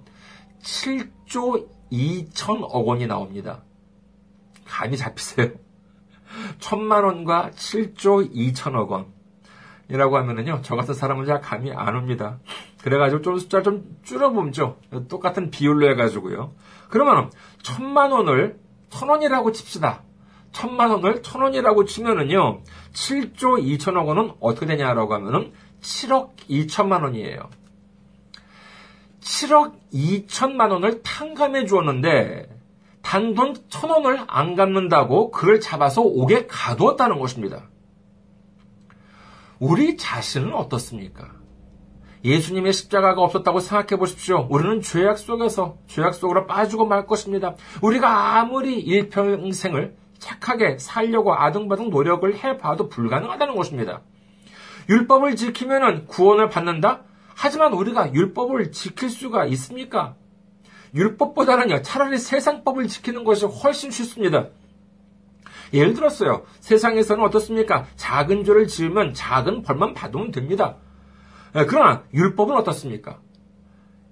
7조 0.61 1.67
2천억 1.91 2.85
원이 2.85 3.07
나옵니다. 3.07 3.63
감이 4.65 4.95
잡히세요? 4.97 5.49
천만 6.59 7.03
원과 7.03 7.51
7조 7.55 8.33
2천억 8.33 8.89
원. 8.89 9.07
이라고 9.89 10.15
하면은요, 10.15 10.61
저 10.61 10.77
같은 10.77 10.93
사람은 10.93 11.25
잘 11.25 11.41
감이 11.41 11.73
안 11.73 11.95
옵니다. 11.97 12.39
그래가지고 12.81 13.21
좀 13.23 13.39
숫자 13.39 13.61
좀 13.61 13.97
줄여보죠. 14.03 14.77
똑같은 15.09 15.51
비율로 15.51 15.89
해가지고요. 15.89 16.53
그러면 16.89 17.29
천만 17.61 18.11
원을 18.11 18.57
천 18.89 19.09
원이라고 19.09 19.51
칩시다. 19.51 20.03
천만 20.53 20.91
원을 20.91 21.23
천 21.23 21.41
원이라고 21.41 21.85
치면은요, 21.85 22.61
7조 22.93 23.61
2천억 23.77 24.05
원은 24.07 24.33
어떻게 24.39 24.65
되냐라고 24.65 25.13
하면은 25.15 25.51
7억 25.81 26.31
2천만 26.49 27.03
원이에요. 27.03 27.49
7억 29.21 29.73
2천만 29.93 30.71
원을 30.71 31.01
탕감해 31.03 31.65
주었는데, 31.65 32.49
단돈 33.01 33.55
천 33.69 33.89
원을 33.89 34.23
안 34.27 34.55
갚는다고 34.55 35.31
그를 35.31 35.59
잡아서 35.59 36.01
옥에 36.01 36.47
가두었다는 36.47 37.19
것입니다. 37.19 37.63
우리 39.59 39.97
자신은 39.97 40.53
어떻습니까? 40.53 41.29
예수님의 42.23 42.73
십자가가 42.73 43.21
없었다고 43.21 43.59
생각해 43.59 43.99
보십시오. 43.99 44.47
우리는 44.49 44.81
죄악 44.81 45.17
속에서 45.17 45.77
죄악 45.87 46.13
속으로 46.13 46.45
빠지고 46.45 46.85
말 46.85 47.05
것입니다. 47.07 47.55
우리가 47.81 48.39
아무리 48.39 48.79
일평생을 48.79 49.95
착하게 50.19 50.77
살려고 50.77 51.33
아등바등 51.33 51.89
노력을 51.89 52.35
해봐도 52.35 52.89
불가능하다는 52.89 53.55
것입니다. 53.55 54.01
율법을 54.89 55.35
지키면 55.35 56.07
구원을 56.07 56.49
받는다? 56.49 57.03
하지만 57.35 57.73
우리가 57.73 58.13
율법을 58.13 58.71
지킬 58.71 59.09
수가 59.09 59.45
있습니까? 59.45 60.15
율법보다는요, 60.93 61.81
차라리 61.81 62.17
세상법을 62.17 62.87
지키는 62.87 63.23
것이 63.23 63.45
훨씬 63.45 63.91
쉽습니다. 63.91 64.49
예를 65.73 65.93
들었어요. 65.93 66.43
세상에서는 66.59 67.23
어떻습니까? 67.23 67.85
작은 67.95 68.43
죄를 68.43 68.67
지으면 68.67 69.13
작은 69.13 69.63
벌만 69.63 69.93
받으면 69.93 70.31
됩니다. 70.31 70.77
예, 71.55 71.65
그러나 71.65 72.03
율법은 72.13 72.55
어떻습니까? 72.57 73.19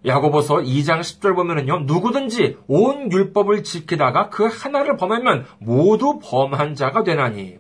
야고보서 0.05 0.58
2장 0.58 1.01
10절 1.01 1.36
보면은요, 1.36 1.79
누구든지 1.79 2.58
온 2.67 3.12
율법을 3.12 3.63
지키다가 3.63 4.29
그 4.29 4.45
하나를 4.45 4.95
범하면 4.95 5.45
모두 5.60 6.19
범한 6.23 6.75
자가 6.75 7.03
되나니. 7.03 7.58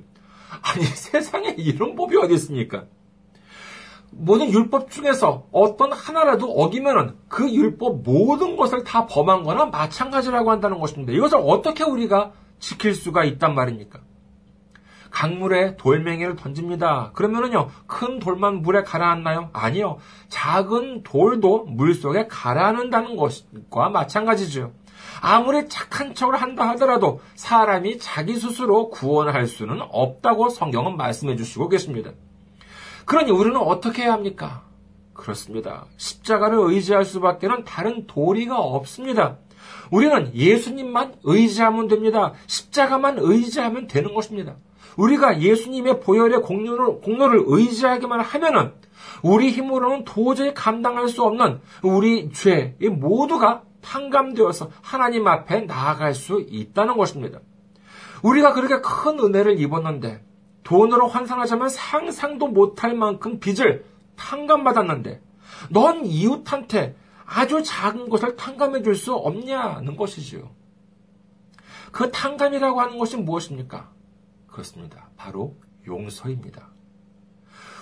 아니, 0.61 0.83
세상에 0.95 1.55
이런 1.57 1.95
법이 1.95 2.15
어디 2.17 2.33
있습니까? 2.35 2.85
모든 4.11 4.51
율법 4.51 4.91
중에서 4.91 5.47
어떤 5.51 5.93
하나라도 5.93 6.51
어기면은 6.51 7.15
그 7.27 7.49
율법 7.49 8.03
모든 8.03 8.55
것을 8.55 8.83
다 8.83 9.05
범한 9.05 9.43
거나 9.43 9.65
마찬가지라고 9.65 10.51
한다는 10.51 10.79
것입니다. 10.79 11.13
이것을 11.13 11.39
어떻게 11.41 11.83
우리가 11.83 12.31
지킬 12.59 12.93
수가 12.93 13.23
있단 13.23 13.55
말입니까? 13.55 13.99
강물에 15.11 15.75
돌멩이를 15.77 16.35
던집니다. 16.35 17.11
그러면은요, 17.13 17.69
큰 17.87 18.19
돌만 18.19 18.61
물에 18.61 18.83
가라앉나요? 18.83 19.49
아니요. 19.53 19.97
작은 20.27 21.03
돌도 21.03 21.65
물 21.65 21.95
속에 21.95 22.27
가라앉는다는 22.27 23.15
것과 23.15 23.89
마찬가지죠. 23.89 24.71
아무리 25.21 25.67
착한 25.67 26.13
척을 26.13 26.35
한다 26.35 26.67
하더라도 26.69 27.21
사람이 27.35 27.97
자기 27.99 28.35
스스로 28.35 28.89
구원할 28.89 29.47
수는 29.47 29.79
없다고 29.89 30.49
성경은 30.49 30.97
말씀해 30.97 31.35
주시고 31.35 31.69
계십니다. 31.69 32.11
그러니 33.09 33.31
우리는 33.31 33.57
어떻게 33.57 34.03
해야 34.03 34.13
합니까? 34.13 34.61
그렇습니다. 35.15 35.85
십자가를 35.97 36.59
의지할 36.59 37.05
수밖에는 37.05 37.63
다른 37.63 38.05
도리가 38.05 38.59
없습니다. 38.59 39.37
우리는 39.89 40.31
예수님만 40.35 41.15
의지하면 41.23 41.87
됩니다. 41.87 42.33
십자가만 42.45 43.15
의지하면 43.17 43.87
되는 43.87 44.13
것입니다. 44.13 44.57
우리가 44.95 45.41
예수님의 45.41 46.01
보혈의 46.01 46.43
공로를, 46.43 47.01
공로를 47.01 47.45
의지하기만 47.47 48.19
하면은 48.19 48.73
우리 49.23 49.49
힘으로는 49.49 50.03
도저히 50.03 50.53
감당할 50.53 51.07
수 51.07 51.23
없는 51.23 51.61
우리 51.81 52.31
죄 52.31 52.75
모두가 52.79 53.63
탕감되어서 53.81 54.69
하나님 54.83 55.27
앞에 55.27 55.61
나아갈 55.61 56.13
수 56.13 56.45
있다는 56.47 56.95
것입니다. 56.95 57.39
우리가 58.21 58.53
그렇게 58.53 58.79
큰 58.81 59.19
은혜를 59.19 59.59
입었는데 59.59 60.28
돈으로 60.69 61.07
환산하자면 61.07 61.67
상상도 61.69 62.47
못할 62.47 62.93
만큼 62.93 63.39
빚을 63.39 63.85
탕감받았는데 64.15 65.19
넌 65.71 66.05
이웃한테 66.05 66.95
아주 67.25 67.63
작은 67.63 68.07
것을 68.07 68.35
탕감해 68.35 68.83
줄 68.83 68.95
수 68.95 69.15
없냐는 69.15 69.97
것이지요. 69.97 70.51
그 71.91 72.11
탕감이라고 72.11 72.81
하는 72.81 72.99
것이 72.99 73.17
무엇입니까? 73.17 73.89
그렇습니다. 74.45 75.09
바로 75.17 75.57
용서입니다. 75.87 76.69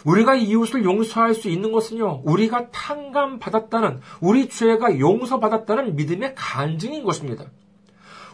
우리가 0.06 0.36
이웃을 0.36 0.86
용서할 0.86 1.34
수 1.34 1.50
있는 1.50 1.74
것은요, 1.74 2.22
우리가 2.24 2.72
탕감받았다는, 2.72 4.00
우리 4.22 4.48
죄가 4.48 4.98
용서받았다는 4.98 5.98
믿음의 5.98 6.36
간증인 6.36 7.04
것입니다. 7.04 7.48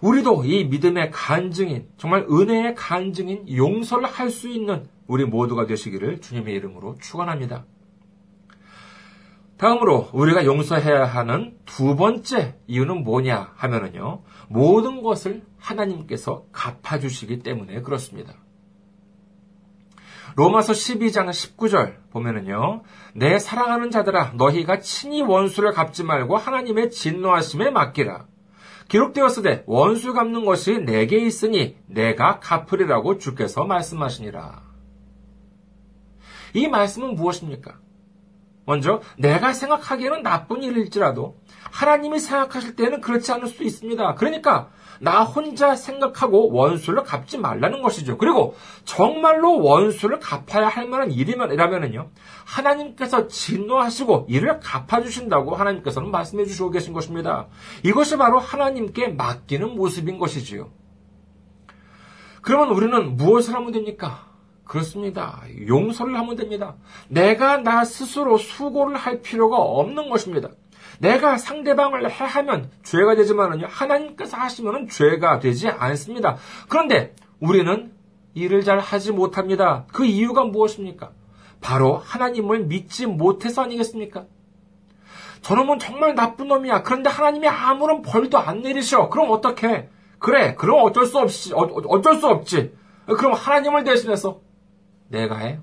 우리도 0.03 0.43
이 0.43 0.65
믿음의 0.65 1.11
간증인, 1.11 1.87
정말 1.95 2.27
은혜의 2.29 2.75
간증인 2.75 3.55
용서를 3.55 4.05
할 4.05 4.29
수 4.29 4.49
있는 4.49 4.85
우리 5.07 5.23
모두가 5.23 5.65
되시기를 5.65 6.19
주님의 6.19 6.53
이름으로 6.55 6.97
축원합니다. 6.99 7.65
다음으로 9.57 10.09
우리가 10.11 10.43
용서해야 10.43 11.05
하는 11.05 11.57
두 11.65 11.95
번째 11.95 12.55
이유는 12.67 13.03
뭐냐 13.05 13.53
하면은요. 13.55 14.23
모든 14.49 15.01
것을 15.03 15.43
하나님께서 15.57 16.47
갚아 16.51 16.99
주시기 16.99 17.39
때문에 17.39 17.81
그렇습니다. 17.81 18.33
로마서 20.35 20.73
12장 20.73 21.29
19절 21.29 22.09
보면은요. 22.09 22.83
내 23.15 23.39
사랑하는 23.39 23.89
자들아 23.89 24.33
너희가 24.35 24.79
친히 24.79 25.21
원수를 25.21 25.71
갚지 25.71 26.03
말고 26.03 26.35
하나님의 26.35 26.91
진노하심에 26.91 27.69
맡기라. 27.69 28.32
기록되었으되 28.87 29.63
원수 29.67 30.13
갚는 30.13 30.45
것이 30.45 30.79
내게 30.79 31.17
있으니 31.17 31.77
내가 31.87 32.39
갚으리라고 32.39 33.17
주께서 33.17 33.65
말씀하시니라. 33.65 34.63
이 36.53 36.67
말씀은 36.67 37.15
무엇입니까? 37.15 37.79
먼저 38.65 39.01
내가 39.17 39.53
생각하기에는 39.53 40.23
나쁜 40.23 40.63
일일지라도 40.63 41.37
하나님이 41.71 42.19
생각하실 42.19 42.75
때는 42.75 43.01
그렇지 43.01 43.31
않을 43.31 43.47
수 43.47 43.63
있습니다. 43.63 44.15
그러니까 44.15 44.69
나 45.03 45.23
혼자 45.23 45.75
생각하고 45.75 46.53
원수를 46.53 47.03
갚지 47.03 47.37
말라는 47.37 47.81
것이죠. 47.81 48.17
그리고 48.17 48.55
정말로 48.85 49.61
원수를 49.61 50.19
갚아야 50.19 50.69
할 50.69 50.87
만한 50.87 51.11
일이면이라면은요. 51.11 52.09
하나님께서 52.45 53.27
진노하시고 53.27 54.27
이를 54.29 54.61
갚아주신다고 54.61 55.55
하나님께서는 55.55 56.09
말씀해 56.09 56.45
주시고 56.45 56.69
계신 56.71 56.93
것입니다. 56.93 57.47
이것이 57.83 58.15
바로 58.15 58.39
하나님께 58.39 59.09
맡기는 59.09 59.75
모습인 59.75 60.19
것이지요. 60.19 60.71
그러면 62.41 62.73
우리는 62.73 63.17
무엇을 63.17 63.53
하면 63.55 63.73
됩니까? 63.73 64.29
그렇습니다. 64.63 65.41
용서를 65.67 66.17
하면 66.17 66.37
됩니다. 66.37 66.75
내가 67.09 67.57
나 67.57 67.83
스스로 67.83 68.37
수고를 68.37 68.95
할 68.95 69.21
필요가 69.21 69.57
없는 69.57 70.09
것입니다. 70.09 70.47
내가 70.99 71.37
상대방을 71.37 72.09
해하면 72.09 72.71
죄가 72.83 73.15
되지만은요, 73.15 73.67
하나님께서 73.69 74.37
하시면은 74.37 74.87
죄가 74.89 75.39
되지 75.39 75.69
않습니다. 75.69 76.37
그런데 76.69 77.15
우리는 77.39 77.91
일을 78.33 78.63
잘 78.63 78.79
하지 78.79 79.11
못합니다. 79.11 79.85
그 79.91 80.05
이유가 80.05 80.43
무엇입니까? 80.43 81.11
바로 81.61 81.97
하나님을 81.97 82.65
믿지 82.65 83.05
못해서 83.05 83.61
아니겠습니까? 83.63 84.25
저놈은 85.41 85.79
정말 85.79 86.15
나쁜 86.15 86.47
놈이야. 86.47 86.83
그런데 86.83 87.09
하나님이 87.09 87.47
아무런 87.47 88.01
벌도 88.01 88.37
안 88.37 88.61
내리셔. 88.61 89.09
그럼 89.09 89.29
어떻게? 89.31 89.89
그래, 90.19 90.55
그럼 90.55 90.83
어쩔 90.83 91.05
수 91.05 91.19
없지. 91.19 91.53
어, 91.53 91.59
어쩔 91.59 92.15
수 92.15 92.27
없지. 92.27 92.73
그럼 93.05 93.33
하나님을 93.33 93.83
대신해서 93.83 94.39
내가 95.09 95.37
해? 95.37 95.59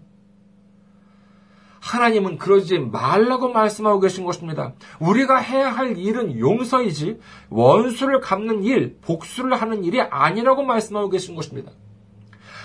하나님은 1.80 2.38
그러지 2.38 2.78
말라고 2.78 3.48
말씀하고 3.48 4.00
계신 4.00 4.24
것입니다. 4.24 4.74
우리가 5.00 5.38
해야 5.38 5.70
할 5.70 5.96
일은 5.96 6.38
용서이지 6.38 7.18
원수를 7.48 8.20
갚는 8.20 8.62
일, 8.64 8.98
복수를 9.00 9.60
하는 9.60 9.84
일이 9.84 10.00
아니라고 10.00 10.62
말씀하고 10.62 11.08
계신 11.08 11.34
것입니다. 11.34 11.72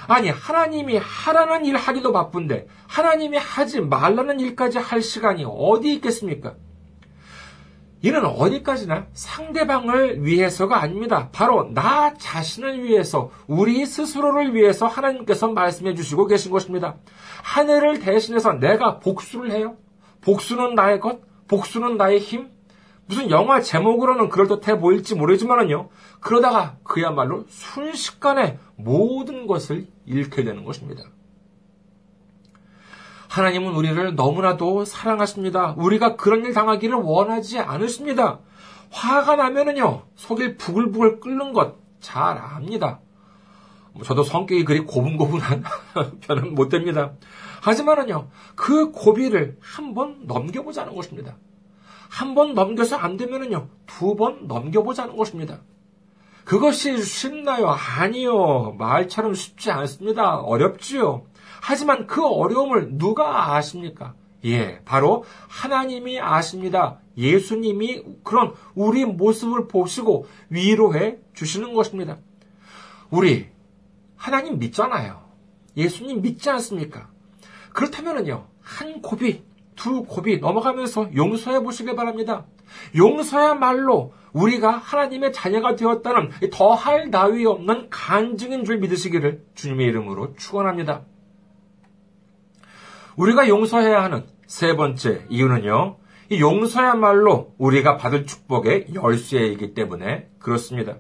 아니, 0.08 0.30
하나님이 0.30 0.98
하라는 0.98 1.66
일 1.66 1.78
하기도 1.78 2.12
바쁜데 2.12 2.68
하나님이 2.88 3.38
하지 3.38 3.82
말라는 3.82 4.40
일까지 4.40 4.78
할 4.78 5.02
시간이 5.02 5.46
어디 5.48 5.94
있겠습니까? 5.96 6.56
이는 8.06 8.24
어디까지나 8.24 9.08
상대방을 9.14 10.24
위해서가 10.24 10.80
아닙니다. 10.80 11.30
바로 11.32 11.72
나 11.74 12.14
자신을 12.14 12.84
위해서, 12.84 13.32
우리 13.48 13.84
스스로를 13.84 14.54
위해서 14.54 14.86
하나님께서 14.86 15.48
말씀해 15.48 15.96
주시고 15.96 16.28
계신 16.28 16.52
것입니다. 16.52 16.98
하늘을 17.42 18.02
대신해서 18.02 18.54
내가 18.54 19.00
복수를 19.00 19.50
해요? 19.50 19.78
복수는 20.22 20.76
나의 20.76 21.00
것? 21.00 21.22
복수는 21.48 21.98
나의 21.98 22.20
힘? 22.20 22.52
무슨 23.08 23.32
영화 23.32 23.60
제목으로는 23.60 24.30
그럴듯해 24.30 24.80
보일지 24.80 25.16
모르지만은요, 25.16 25.90
그러다가 26.20 26.78
그야말로 26.84 27.46
순식간에 27.50 28.60
모든 28.76 29.48
것을 29.48 29.88
잃게 30.06 30.44
되는 30.44 30.64
것입니다. 30.64 31.06
하나님은 33.30 33.74
우리를 33.74 34.16
너무나도 34.16 34.86
사랑하십니다. 34.86 35.76
우리가 35.78 36.16
그런 36.16 36.46
일 36.46 36.54
당하기를 36.54 36.96
원하지 36.96 37.60
않으십니다. 37.60 38.40
화가 38.92 39.36
나면은요, 39.36 40.04
속이 40.16 40.58
부글부글 40.58 41.20
끓는 41.20 41.54
것 41.54 41.86
잘 42.06 42.38
압니다. 42.38 43.00
뭐 43.94 44.04
저도 44.04 44.22
성격이 44.22 44.64
그리 44.64 44.82
고분고분한 44.82 45.64
편은 46.22 46.54
못 46.54 46.70
됩니다. 46.70 47.14
하지만은요, 47.62 48.28
그 48.56 48.92
고비를 48.92 49.58
한 49.60 49.96
번 49.96 50.28
넘겨보자는 50.28 50.94
것입니다. 50.94 51.36
한 52.10 52.36
번 52.36 52.54
넘겨서 52.54 52.96
안 52.98 53.18
되면은요, 53.18 53.70
두 53.88 54.16
번 54.16 54.46
넘겨보자는 54.48 55.16
것입니다. 55.18 55.62
그것이 56.44 57.02
쉽나요? 57.02 57.70
아니요. 57.70 58.76
말처럼 58.78 59.34
쉽지 59.34 59.72
않습니다. 59.72 60.36
어렵지요. 60.36 61.26
하지만 61.68 62.06
그 62.06 62.24
어려움을 62.24 63.00
누가 63.00 63.56
아십니까? 63.56 64.14
예, 64.46 64.82
바로 64.86 65.24
하나님이 65.48 66.20
아십니다. 66.20 67.00
예수님이 67.18 68.04
그런 68.24 68.54
우리 68.76 69.04
모습을 69.04 69.68
보시고 69.68 70.28
위로해 70.52 71.18
주시는 71.34 71.74
것입니다. 71.74 72.18
우리 73.10 73.48
하나님 74.16 74.60
믿잖아요. 74.60 75.24
예수님 75.76 76.22
믿지 76.22 76.52
않습니까? 76.52 77.10
그렇다면은요, 77.74 78.46
한 78.62 79.02
고비, 79.02 79.42
두 79.76 80.04
고비 80.04 80.38
넘어가면서 80.38 81.16
용서해 81.16 81.62
보시길 81.62 81.96
바랍니다. 81.96 82.46
용서야말로 82.96 84.14
우리가 84.34 84.70
하나님의 84.70 85.34
자녀가 85.34 85.76
되었다는 85.76 86.30
더할 86.52 87.10
나위 87.10 87.44
없는 87.48 87.90
간증인 87.90 88.66
줄 88.66 88.78
믿으시기를 88.78 89.44
주님의 89.56 89.88
이름으로 89.88 90.36
축원합니다. 90.36 91.06
우리가 93.16 93.48
용서해야 93.48 94.04
하는 94.04 94.26
세 94.48 94.76
번째 94.76 95.26
이유는요. 95.30 95.98
이 96.30 96.40
용서야말로 96.40 97.54
우리가 97.58 97.98
받을 97.98 98.26
축복의 98.26 98.88
열쇠이기 98.94 99.74
때문에 99.74 100.30
그렇습니다. 100.40 100.98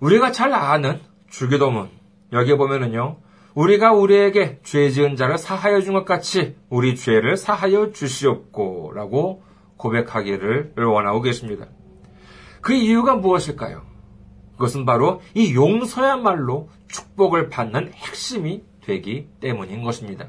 우리가 0.00 0.32
잘 0.32 0.52
아는 0.52 1.00
주기도문 1.30 1.88
여기에 2.32 2.56
보면은요. 2.56 3.18
우리가 3.54 3.92
우리에게 3.92 4.60
죄 4.62 4.90
지은 4.90 5.16
자를 5.16 5.38
사하여 5.38 5.80
준 5.80 5.94
것 5.94 6.04
같이 6.04 6.56
우리 6.68 6.94
죄를 6.94 7.36
사하여 7.36 7.92
주시옵고 7.92 8.92
라고 8.94 9.42
고백하기를 9.76 10.74
원하고 10.76 11.22
계십니다. 11.22 11.66
그 12.60 12.72
이유가 12.74 13.14
무엇일까요? 13.16 13.82
그것은 14.52 14.84
바로 14.84 15.20
이 15.34 15.54
용서야말로 15.54 16.68
축복을 16.88 17.48
받는 17.48 17.92
핵심이 17.94 18.64
되기 18.84 19.28
때문인 19.40 19.82
것입니다. 19.82 20.28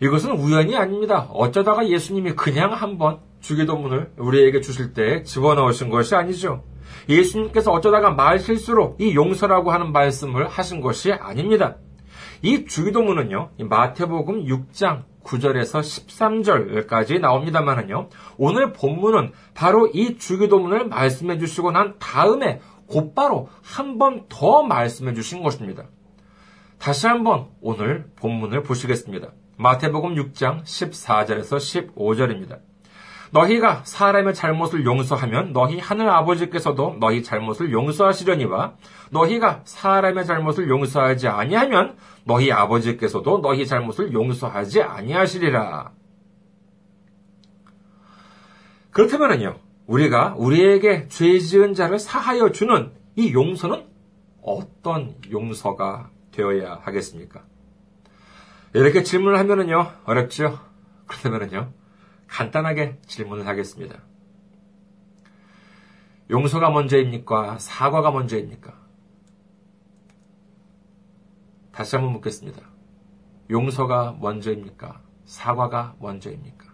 이것은 0.00 0.32
우연이 0.32 0.76
아닙니다. 0.76 1.28
어쩌다가 1.32 1.88
예수님이 1.88 2.32
그냥 2.34 2.72
한번 2.72 3.20
주기도문을 3.40 4.12
우리에게 4.18 4.60
주실 4.60 4.92
때 4.92 5.22
집어넣으신 5.22 5.88
것이 5.90 6.14
아니죠. 6.14 6.64
예수님께서 7.08 7.72
어쩌다가 7.72 8.10
말 8.10 8.38
실수로 8.38 8.96
이 8.98 9.14
용서라고 9.14 9.72
하는 9.72 9.92
말씀을 9.92 10.48
하신 10.48 10.80
것이 10.80 11.12
아닙니다. 11.12 11.76
이 12.42 12.66
주기도문은요, 12.66 13.50
마태복음 13.58 14.44
6장 14.44 15.04
9절에서 15.24 15.80
13절까지 15.80 17.20
나옵니다만은요, 17.20 18.08
오늘 18.36 18.72
본문은 18.72 19.32
바로 19.54 19.88
이 19.88 20.18
주기도문을 20.18 20.88
말씀해 20.88 21.38
주시고 21.38 21.72
난 21.72 21.94
다음에 21.98 22.60
곧바로 22.86 23.48
한 23.62 23.98
번 23.98 24.26
더 24.28 24.62
말씀해 24.62 25.14
주신 25.14 25.42
것입니다. 25.42 25.84
다시 26.78 27.06
한번 27.06 27.48
오늘 27.60 28.10
본문을 28.16 28.62
보시겠습니다. 28.62 29.32
마태복음 29.58 30.14
6장 30.14 30.62
14절에서 30.62 31.94
15절입니다. 31.94 32.60
너희가 33.30 33.82
사람의 33.84 34.34
잘못을 34.34 34.84
용서하면 34.84 35.52
너희 35.52 35.78
하늘 35.78 36.08
아버지께서도 36.10 36.96
너희 37.00 37.22
잘못을 37.22 37.72
용서하시려니와 37.72 38.74
너희가 39.10 39.62
사람의 39.64 40.26
잘못을 40.26 40.68
용서하지 40.68 41.28
아니하면 41.28 41.96
너희 42.24 42.52
아버지께서도 42.52 43.40
너희 43.40 43.66
잘못을 43.66 44.12
용서하지 44.12 44.82
아니하시리라. 44.82 45.92
그렇다면요, 48.90 49.58
우리가 49.86 50.34
우리에게 50.36 51.08
죄 51.08 51.38
지은 51.38 51.74
자를 51.74 51.98
사하여 51.98 52.52
주는 52.52 52.92
이 53.14 53.32
용서는 53.32 53.84
어떤 54.42 55.16
용서가 55.30 56.10
되어야 56.32 56.80
하겠습니까? 56.82 57.42
이렇게 58.76 59.02
질문을 59.02 59.38
하면은요, 59.38 59.90
어렵죠? 60.04 60.58
그렇다면은요, 61.06 61.72
간단하게 62.28 62.98
질문을 63.06 63.46
하겠습니다. 63.46 64.02
용서가 66.28 66.68
먼저입니까? 66.68 67.58
사과가 67.58 68.10
먼저입니까? 68.10 68.74
다시 71.72 71.96
한번 71.96 72.12
묻겠습니다. 72.12 72.60
용서가 73.48 74.16
먼저입니까? 74.20 75.00
사과가 75.24 75.94
먼저입니까? 75.98 76.66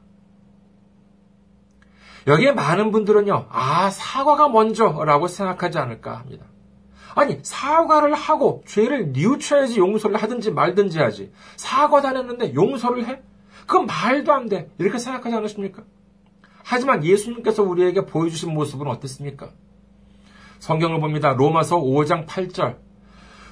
여기에 2.27 2.51
많은 2.51 2.91
분들은요, 2.91 3.47
아, 3.49 3.91
사과가 3.91 4.49
먼저라고 4.49 5.29
생각하지 5.29 5.79
않을까 5.79 6.19
합니다. 6.19 6.47
아니, 7.15 7.39
사과를 7.43 8.15
하고 8.15 8.63
죄를 8.67 9.13
뉘우쳐야지 9.13 9.79
용서를 9.79 10.17
하든지 10.17 10.51
말든지 10.53 10.99
하지. 10.99 11.33
사과도 11.57 12.09
안 12.09 12.17
했는데 12.17 12.55
용서를 12.55 13.07
해? 13.07 13.21
그건 13.67 13.87
말도 13.87 14.33
안 14.33 14.49
돼. 14.49 14.71
이렇게 14.79 14.99
생각하지 14.99 15.35
않으십니까? 15.37 15.83
하지만 16.65 17.05
예수님께서 17.05 17.63
우리에게 17.63 18.07
보여주신 18.07 18.53
모습은 18.55 18.87
어땠습니까? 18.87 19.51
성경을 20.59 21.01
봅니다. 21.01 21.33
로마서 21.33 21.81
5장 21.81 22.27
8절. 22.27 22.77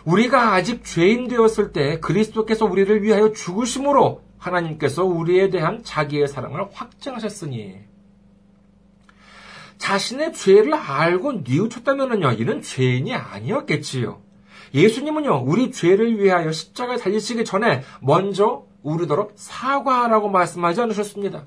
우리가 0.04 0.54
아직 0.54 0.84
죄인 0.84 1.28
되었을 1.28 1.72
때 1.72 1.98
그리스도께서 2.00 2.64
우리를 2.64 3.02
위하여 3.02 3.32
죽으심으로 3.32 4.22
하나님께서 4.38 5.04
우리에 5.04 5.50
대한 5.50 5.82
자기의 5.82 6.28
사랑을 6.28 6.66
확증하셨으니 6.72 7.89
자신의 9.80 10.34
죄를 10.34 10.74
알고 10.74 11.40
뉘우쳤다면요, 11.44 12.32
이는 12.32 12.60
죄인이 12.62 13.12
아니었겠지요. 13.14 14.20
예수님은요, 14.74 15.42
우리 15.46 15.72
죄를 15.72 16.18
위하여 16.22 16.52
십자가에 16.52 16.98
달리시기 16.98 17.44
전에 17.44 17.82
먼저 18.00 18.66
우리더러 18.82 19.30
사과라고 19.34 20.28
말씀하지 20.28 20.82
않으셨습니다. 20.82 21.46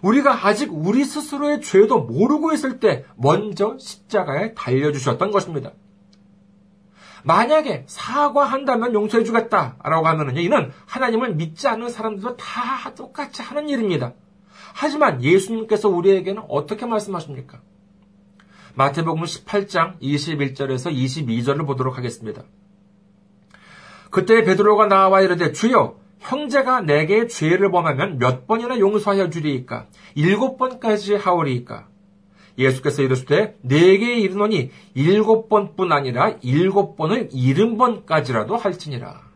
우리가 0.00 0.46
아직 0.46 0.72
우리 0.72 1.04
스스로의 1.04 1.60
죄도 1.60 2.00
모르고 2.00 2.52
있을 2.54 2.80
때 2.80 3.04
먼저 3.14 3.76
십자가에 3.78 4.54
달려주셨던 4.54 5.30
것입니다. 5.30 5.72
만약에 7.24 7.84
사과한다면 7.86 8.94
용서해 8.94 9.22
주겠다라고 9.22 10.08
하면은 10.08 10.38
이는 10.38 10.72
하나님을 10.86 11.34
믿지 11.34 11.68
않는 11.68 11.90
사람들도 11.90 12.36
다 12.36 12.94
똑같이 12.96 13.42
하는 13.42 13.68
일입니다. 13.68 14.14
하지만 14.74 15.22
예수님께서 15.22 15.88
우리에게는 15.88 16.42
어떻게 16.48 16.86
말씀하십니까? 16.86 17.60
마태복음 18.74 19.22
18장 19.24 20.00
21절에서 20.00 20.94
22절을 20.94 21.66
보도록 21.66 21.98
하겠습니다. 21.98 22.42
그때 24.10 24.44
베드로가 24.44 24.86
나와 24.86 25.20
이르되 25.22 25.52
주여 25.52 25.96
형제가 26.20 26.82
내게 26.82 27.26
죄를 27.26 27.70
범하면 27.70 28.18
몇 28.18 28.46
번이나 28.46 28.78
용서하여 28.78 29.30
주리이까 29.30 29.88
일곱 30.14 30.56
번까지 30.56 31.16
하오리이까 31.16 31.88
예수께서 32.58 33.02
이르시되 33.02 33.56
내게 33.62 34.18
이르노니 34.18 34.70
일곱 34.94 35.48
번뿐 35.48 35.92
아니라 35.92 36.36
일곱 36.42 36.96
번을 36.96 37.30
일흔 37.32 37.76
번까지라도 37.76 38.56
할지니라. 38.56 39.31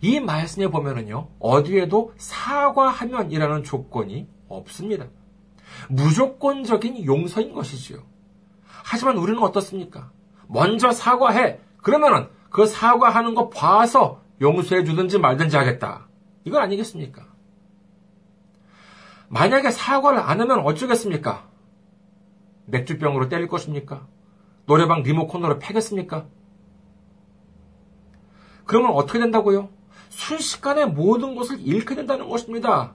이 0.00 0.20
말씀에 0.20 0.68
보면은요, 0.68 1.28
어디에도 1.38 2.12
사과하면이라는 2.16 3.64
조건이 3.64 4.28
없습니다. 4.48 5.06
무조건적인 5.88 7.04
용서인 7.04 7.52
것이지요. 7.52 8.02
하지만 8.64 9.16
우리는 9.18 9.40
어떻습니까? 9.42 10.10
먼저 10.46 10.92
사과해. 10.92 11.60
그러면은 11.82 12.28
그 12.50 12.66
사과하는 12.66 13.34
거 13.34 13.48
봐서 13.50 14.22
용서해 14.40 14.84
주든지 14.84 15.18
말든지 15.18 15.56
하겠다. 15.56 16.08
이건 16.44 16.62
아니겠습니까? 16.62 17.26
만약에 19.28 19.70
사과를 19.70 20.20
안 20.20 20.40
하면 20.40 20.60
어쩌겠습니까? 20.60 21.48
맥주병으로 22.66 23.28
때릴 23.28 23.48
것입니까? 23.48 24.06
노래방 24.66 25.02
리모컨으로 25.02 25.58
패겠습니까? 25.58 26.26
그러면 28.64 28.92
어떻게 28.92 29.18
된다고요? 29.18 29.70
순식간에 30.10 30.86
모든 30.86 31.34
것을 31.34 31.58
잃게 31.60 31.94
된다는 31.94 32.28
것입니다. 32.28 32.94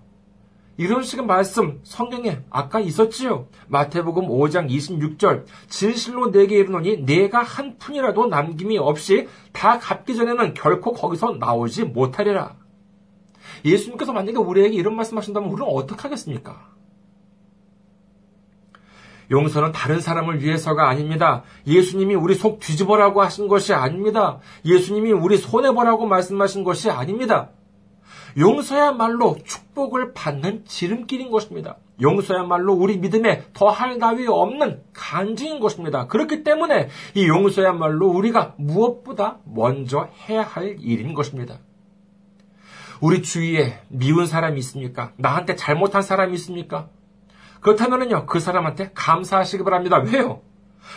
이런 0.78 1.04
식의 1.04 1.26
말씀 1.26 1.80
성경에 1.84 2.40
아까 2.50 2.80
있었지요. 2.80 3.48
마태복음 3.68 4.28
5장 4.28 4.70
26절 4.70 5.46
진실로 5.70 6.32
내게 6.32 6.58
이르노니 6.58 7.06
내가 7.06 7.44
한 7.44 7.78
푼이라도 7.78 8.26
남김이 8.26 8.80
없이 8.80 9.28
다 9.52 9.78
갚기 9.78 10.16
전에는 10.16 10.56
결코 10.56 10.94
거기서 10.94 11.34
나오지 11.34 11.86
못하리라. 11.86 12.56
예수님께서 13.64 14.14
만약에 14.14 14.38
우리에게 14.38 14.76
이런 14.76 14.96
말씀하신다면 14.96 15.50
우리는 15.50 15.72
어떻게 15.72 16.02
하겠습니까? 16.02 16.73
용서는 19.34 19.72
다른 19.72 20.00
사람을 20.00 20.42
위해서가 20.42 20.88
아닙니다. 20.88 21.44
예수님이 21.66 22.14
우리 22.14 22.36
속 22.36 22.60
뒤집어라고 22.60 23.22
하신 23.24 23.48
것이 23.48 23.74
아닙니다. 23.74 24.40
예수님이 24.64 25.12
우리 25.12 25.38
손해보라고 25.38 26.06
말씀하신 26.06 26.64
것이 26.64 26.90
아닙니다. 26.92 27.50
용서야말로 28.38 29.38
축복을 29.44 30.14
받는 30.14 30.66
지름길인 30.66 31.32
것입니다. 31.32 31.78
용서야말로 32.02 32.74
우리 32.74 32.98
믿음에 32.98 33.44
더할 33.54 33.98
나위 33.98 34.28
없는 34.28 34.84
간증인 34.94 35.60
것입니다. 35.60 36.08
그렇기 36.08 36.44
때문에 36.44 36.90
이 37.16 37.28
용서야말로 37.28 38.08
우리가 38.08 38.54
무엇보다 38.58 39.40
먼저 39.46 40.10
해야 40.28 40.44
할 40.44 40.78
일인 40.80 41.14
것입니다. 41.14 41.60
우리 43.02 43.22
주위에 43.22 43.82
미운 43.90 44.26
사람이 44.26 44.60
있습니까? 44.60 45.12
나한테 45.18 45.56
잘못한 45.56 46.02
사람이 46.02 46.34
있습니까? 46.36 46.90
그렇다면요, 47.64 48.26
그 48.26 48.40
사람한테 48.40 48.92
감사하시기 48.94 49.64
바랍니다. 49.64 49.98
왜요? 49.98 50.42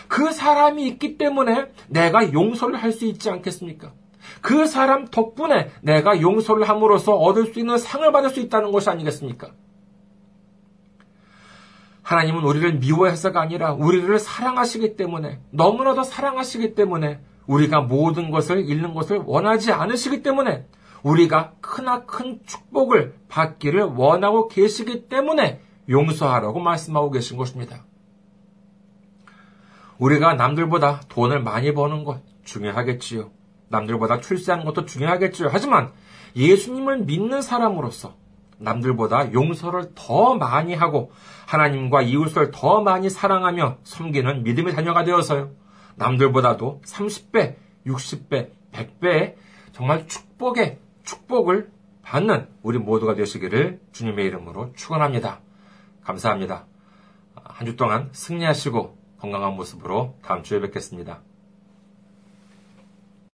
그 0.08 0.32
사람이 0.32 0.86
있기 0.88 1.16
때문에 1.16 1.72
내가 1.88 2.32
용서를 2.32 2.76
할 2.76 2.92
수 2.92 3.06
있지 3.06 3.30
않겠습니까? 3.30 3.92
그 4.40 4.66
사람 4.66 5.06
덕분에 5.06 5.70
내가 5.80 6.20
용서를 6.20 6.68
함으로써 6.68 7.14
얻을 7.14 7.46
수 7.46 7.60
있는 7.60 7.78
상을 7.78 8.10
받을 8.10 8.30
수 8.30 8.40
있다는 8.40 8.72
것이 8.72 8.90
아니겠습니까? 8.90 9.52
하나님은 12.02 12.42
우리를 12.44 12.74
미워해서가 12.74 13.40
아니라 13.40 13.72
우리를 13.72 14.18
사랑하시기 14.18 14.96
때문에, 14.96 15.40
너무나도 15.50 16.02
사랑하시기 16.02 16.74
때문에, 16.74 17.20
우리가 17.46 17.80
모든 17.82 18.30
것을 18.30 18.68
잃는 18.68 18.94
것을 18.94 19.22
원하지 19.24 19.72
않으시기 19.72 20.22
때문에, 20.22 20.66
우리가 21.02 21.52
크나큰 21.60 22.40
축복을 22.46 23.14
받기를 23.28 23.82
원하고 23.82 24.48
계시기 24.48 25.08
때문에 25.08 25.60
용서하라고 25.88 26.60
말씀하고 26.60 27.10
계신 27.10 27.36
것입니다. 27.36 27.84
우리가 29.98 30.34
남들보다 30.34 31.00
돈을 31.08 31.42
많이 31.42 31.72
버는 31.72 32.04
것 32.04 32.22
중요하겠지요. 32.44 33.30
남들보다 33.68 34.20
출세한 34.20 34.64
것도 34.64 34.84
중요하겠지요. 34.84 35.48
하지만 35.50 35.92
예수님을 36.36 37.04
믿는 37.04 37.42
사람으로서 37.42 38.14
남들보다 38.58 39.32
용서를 39.32 39.92
더 39.94 40.34
많이 40.34 40.74
하고 40.74 41.12
하나님과 41.46 42.02
이웃을 42.02 42.50
더 42.52 42.80
많이 42.80 43.10
사랑하며 43.10 43.78
섬기는 43.84 44.42
믿음의 44.44 44.74
자녀가 44.74 45.04
되어서요. 45.04 45.50
남들보다도 45.96 46.82
30배, 46.84 47.56
60배, 47.86 48.50
100배의 48.72 49.34
정말 49.72 50.06
축복의 50.06 50.78
축복을 51.04 51.70
받는 52.02 52.48
우리 52.62 52.78
모두가 52.78 53.14
되시기를 53.14 53.80
주님의 53.92 54.26
이름으로 54.26 54.72
축원합니다. 54.74 55.40
감사합니다. 56.06 56.66
한 57.34 57.66
주 57.66 57.74
동안 57.76 58.10
승리하시고 58.12 58.96
건강한 59.18 59.54
모습으로 59.54 60.18
다음 60.22 60.42
주에 60.42 60.60
뵙겠습니다. 60.60 61.22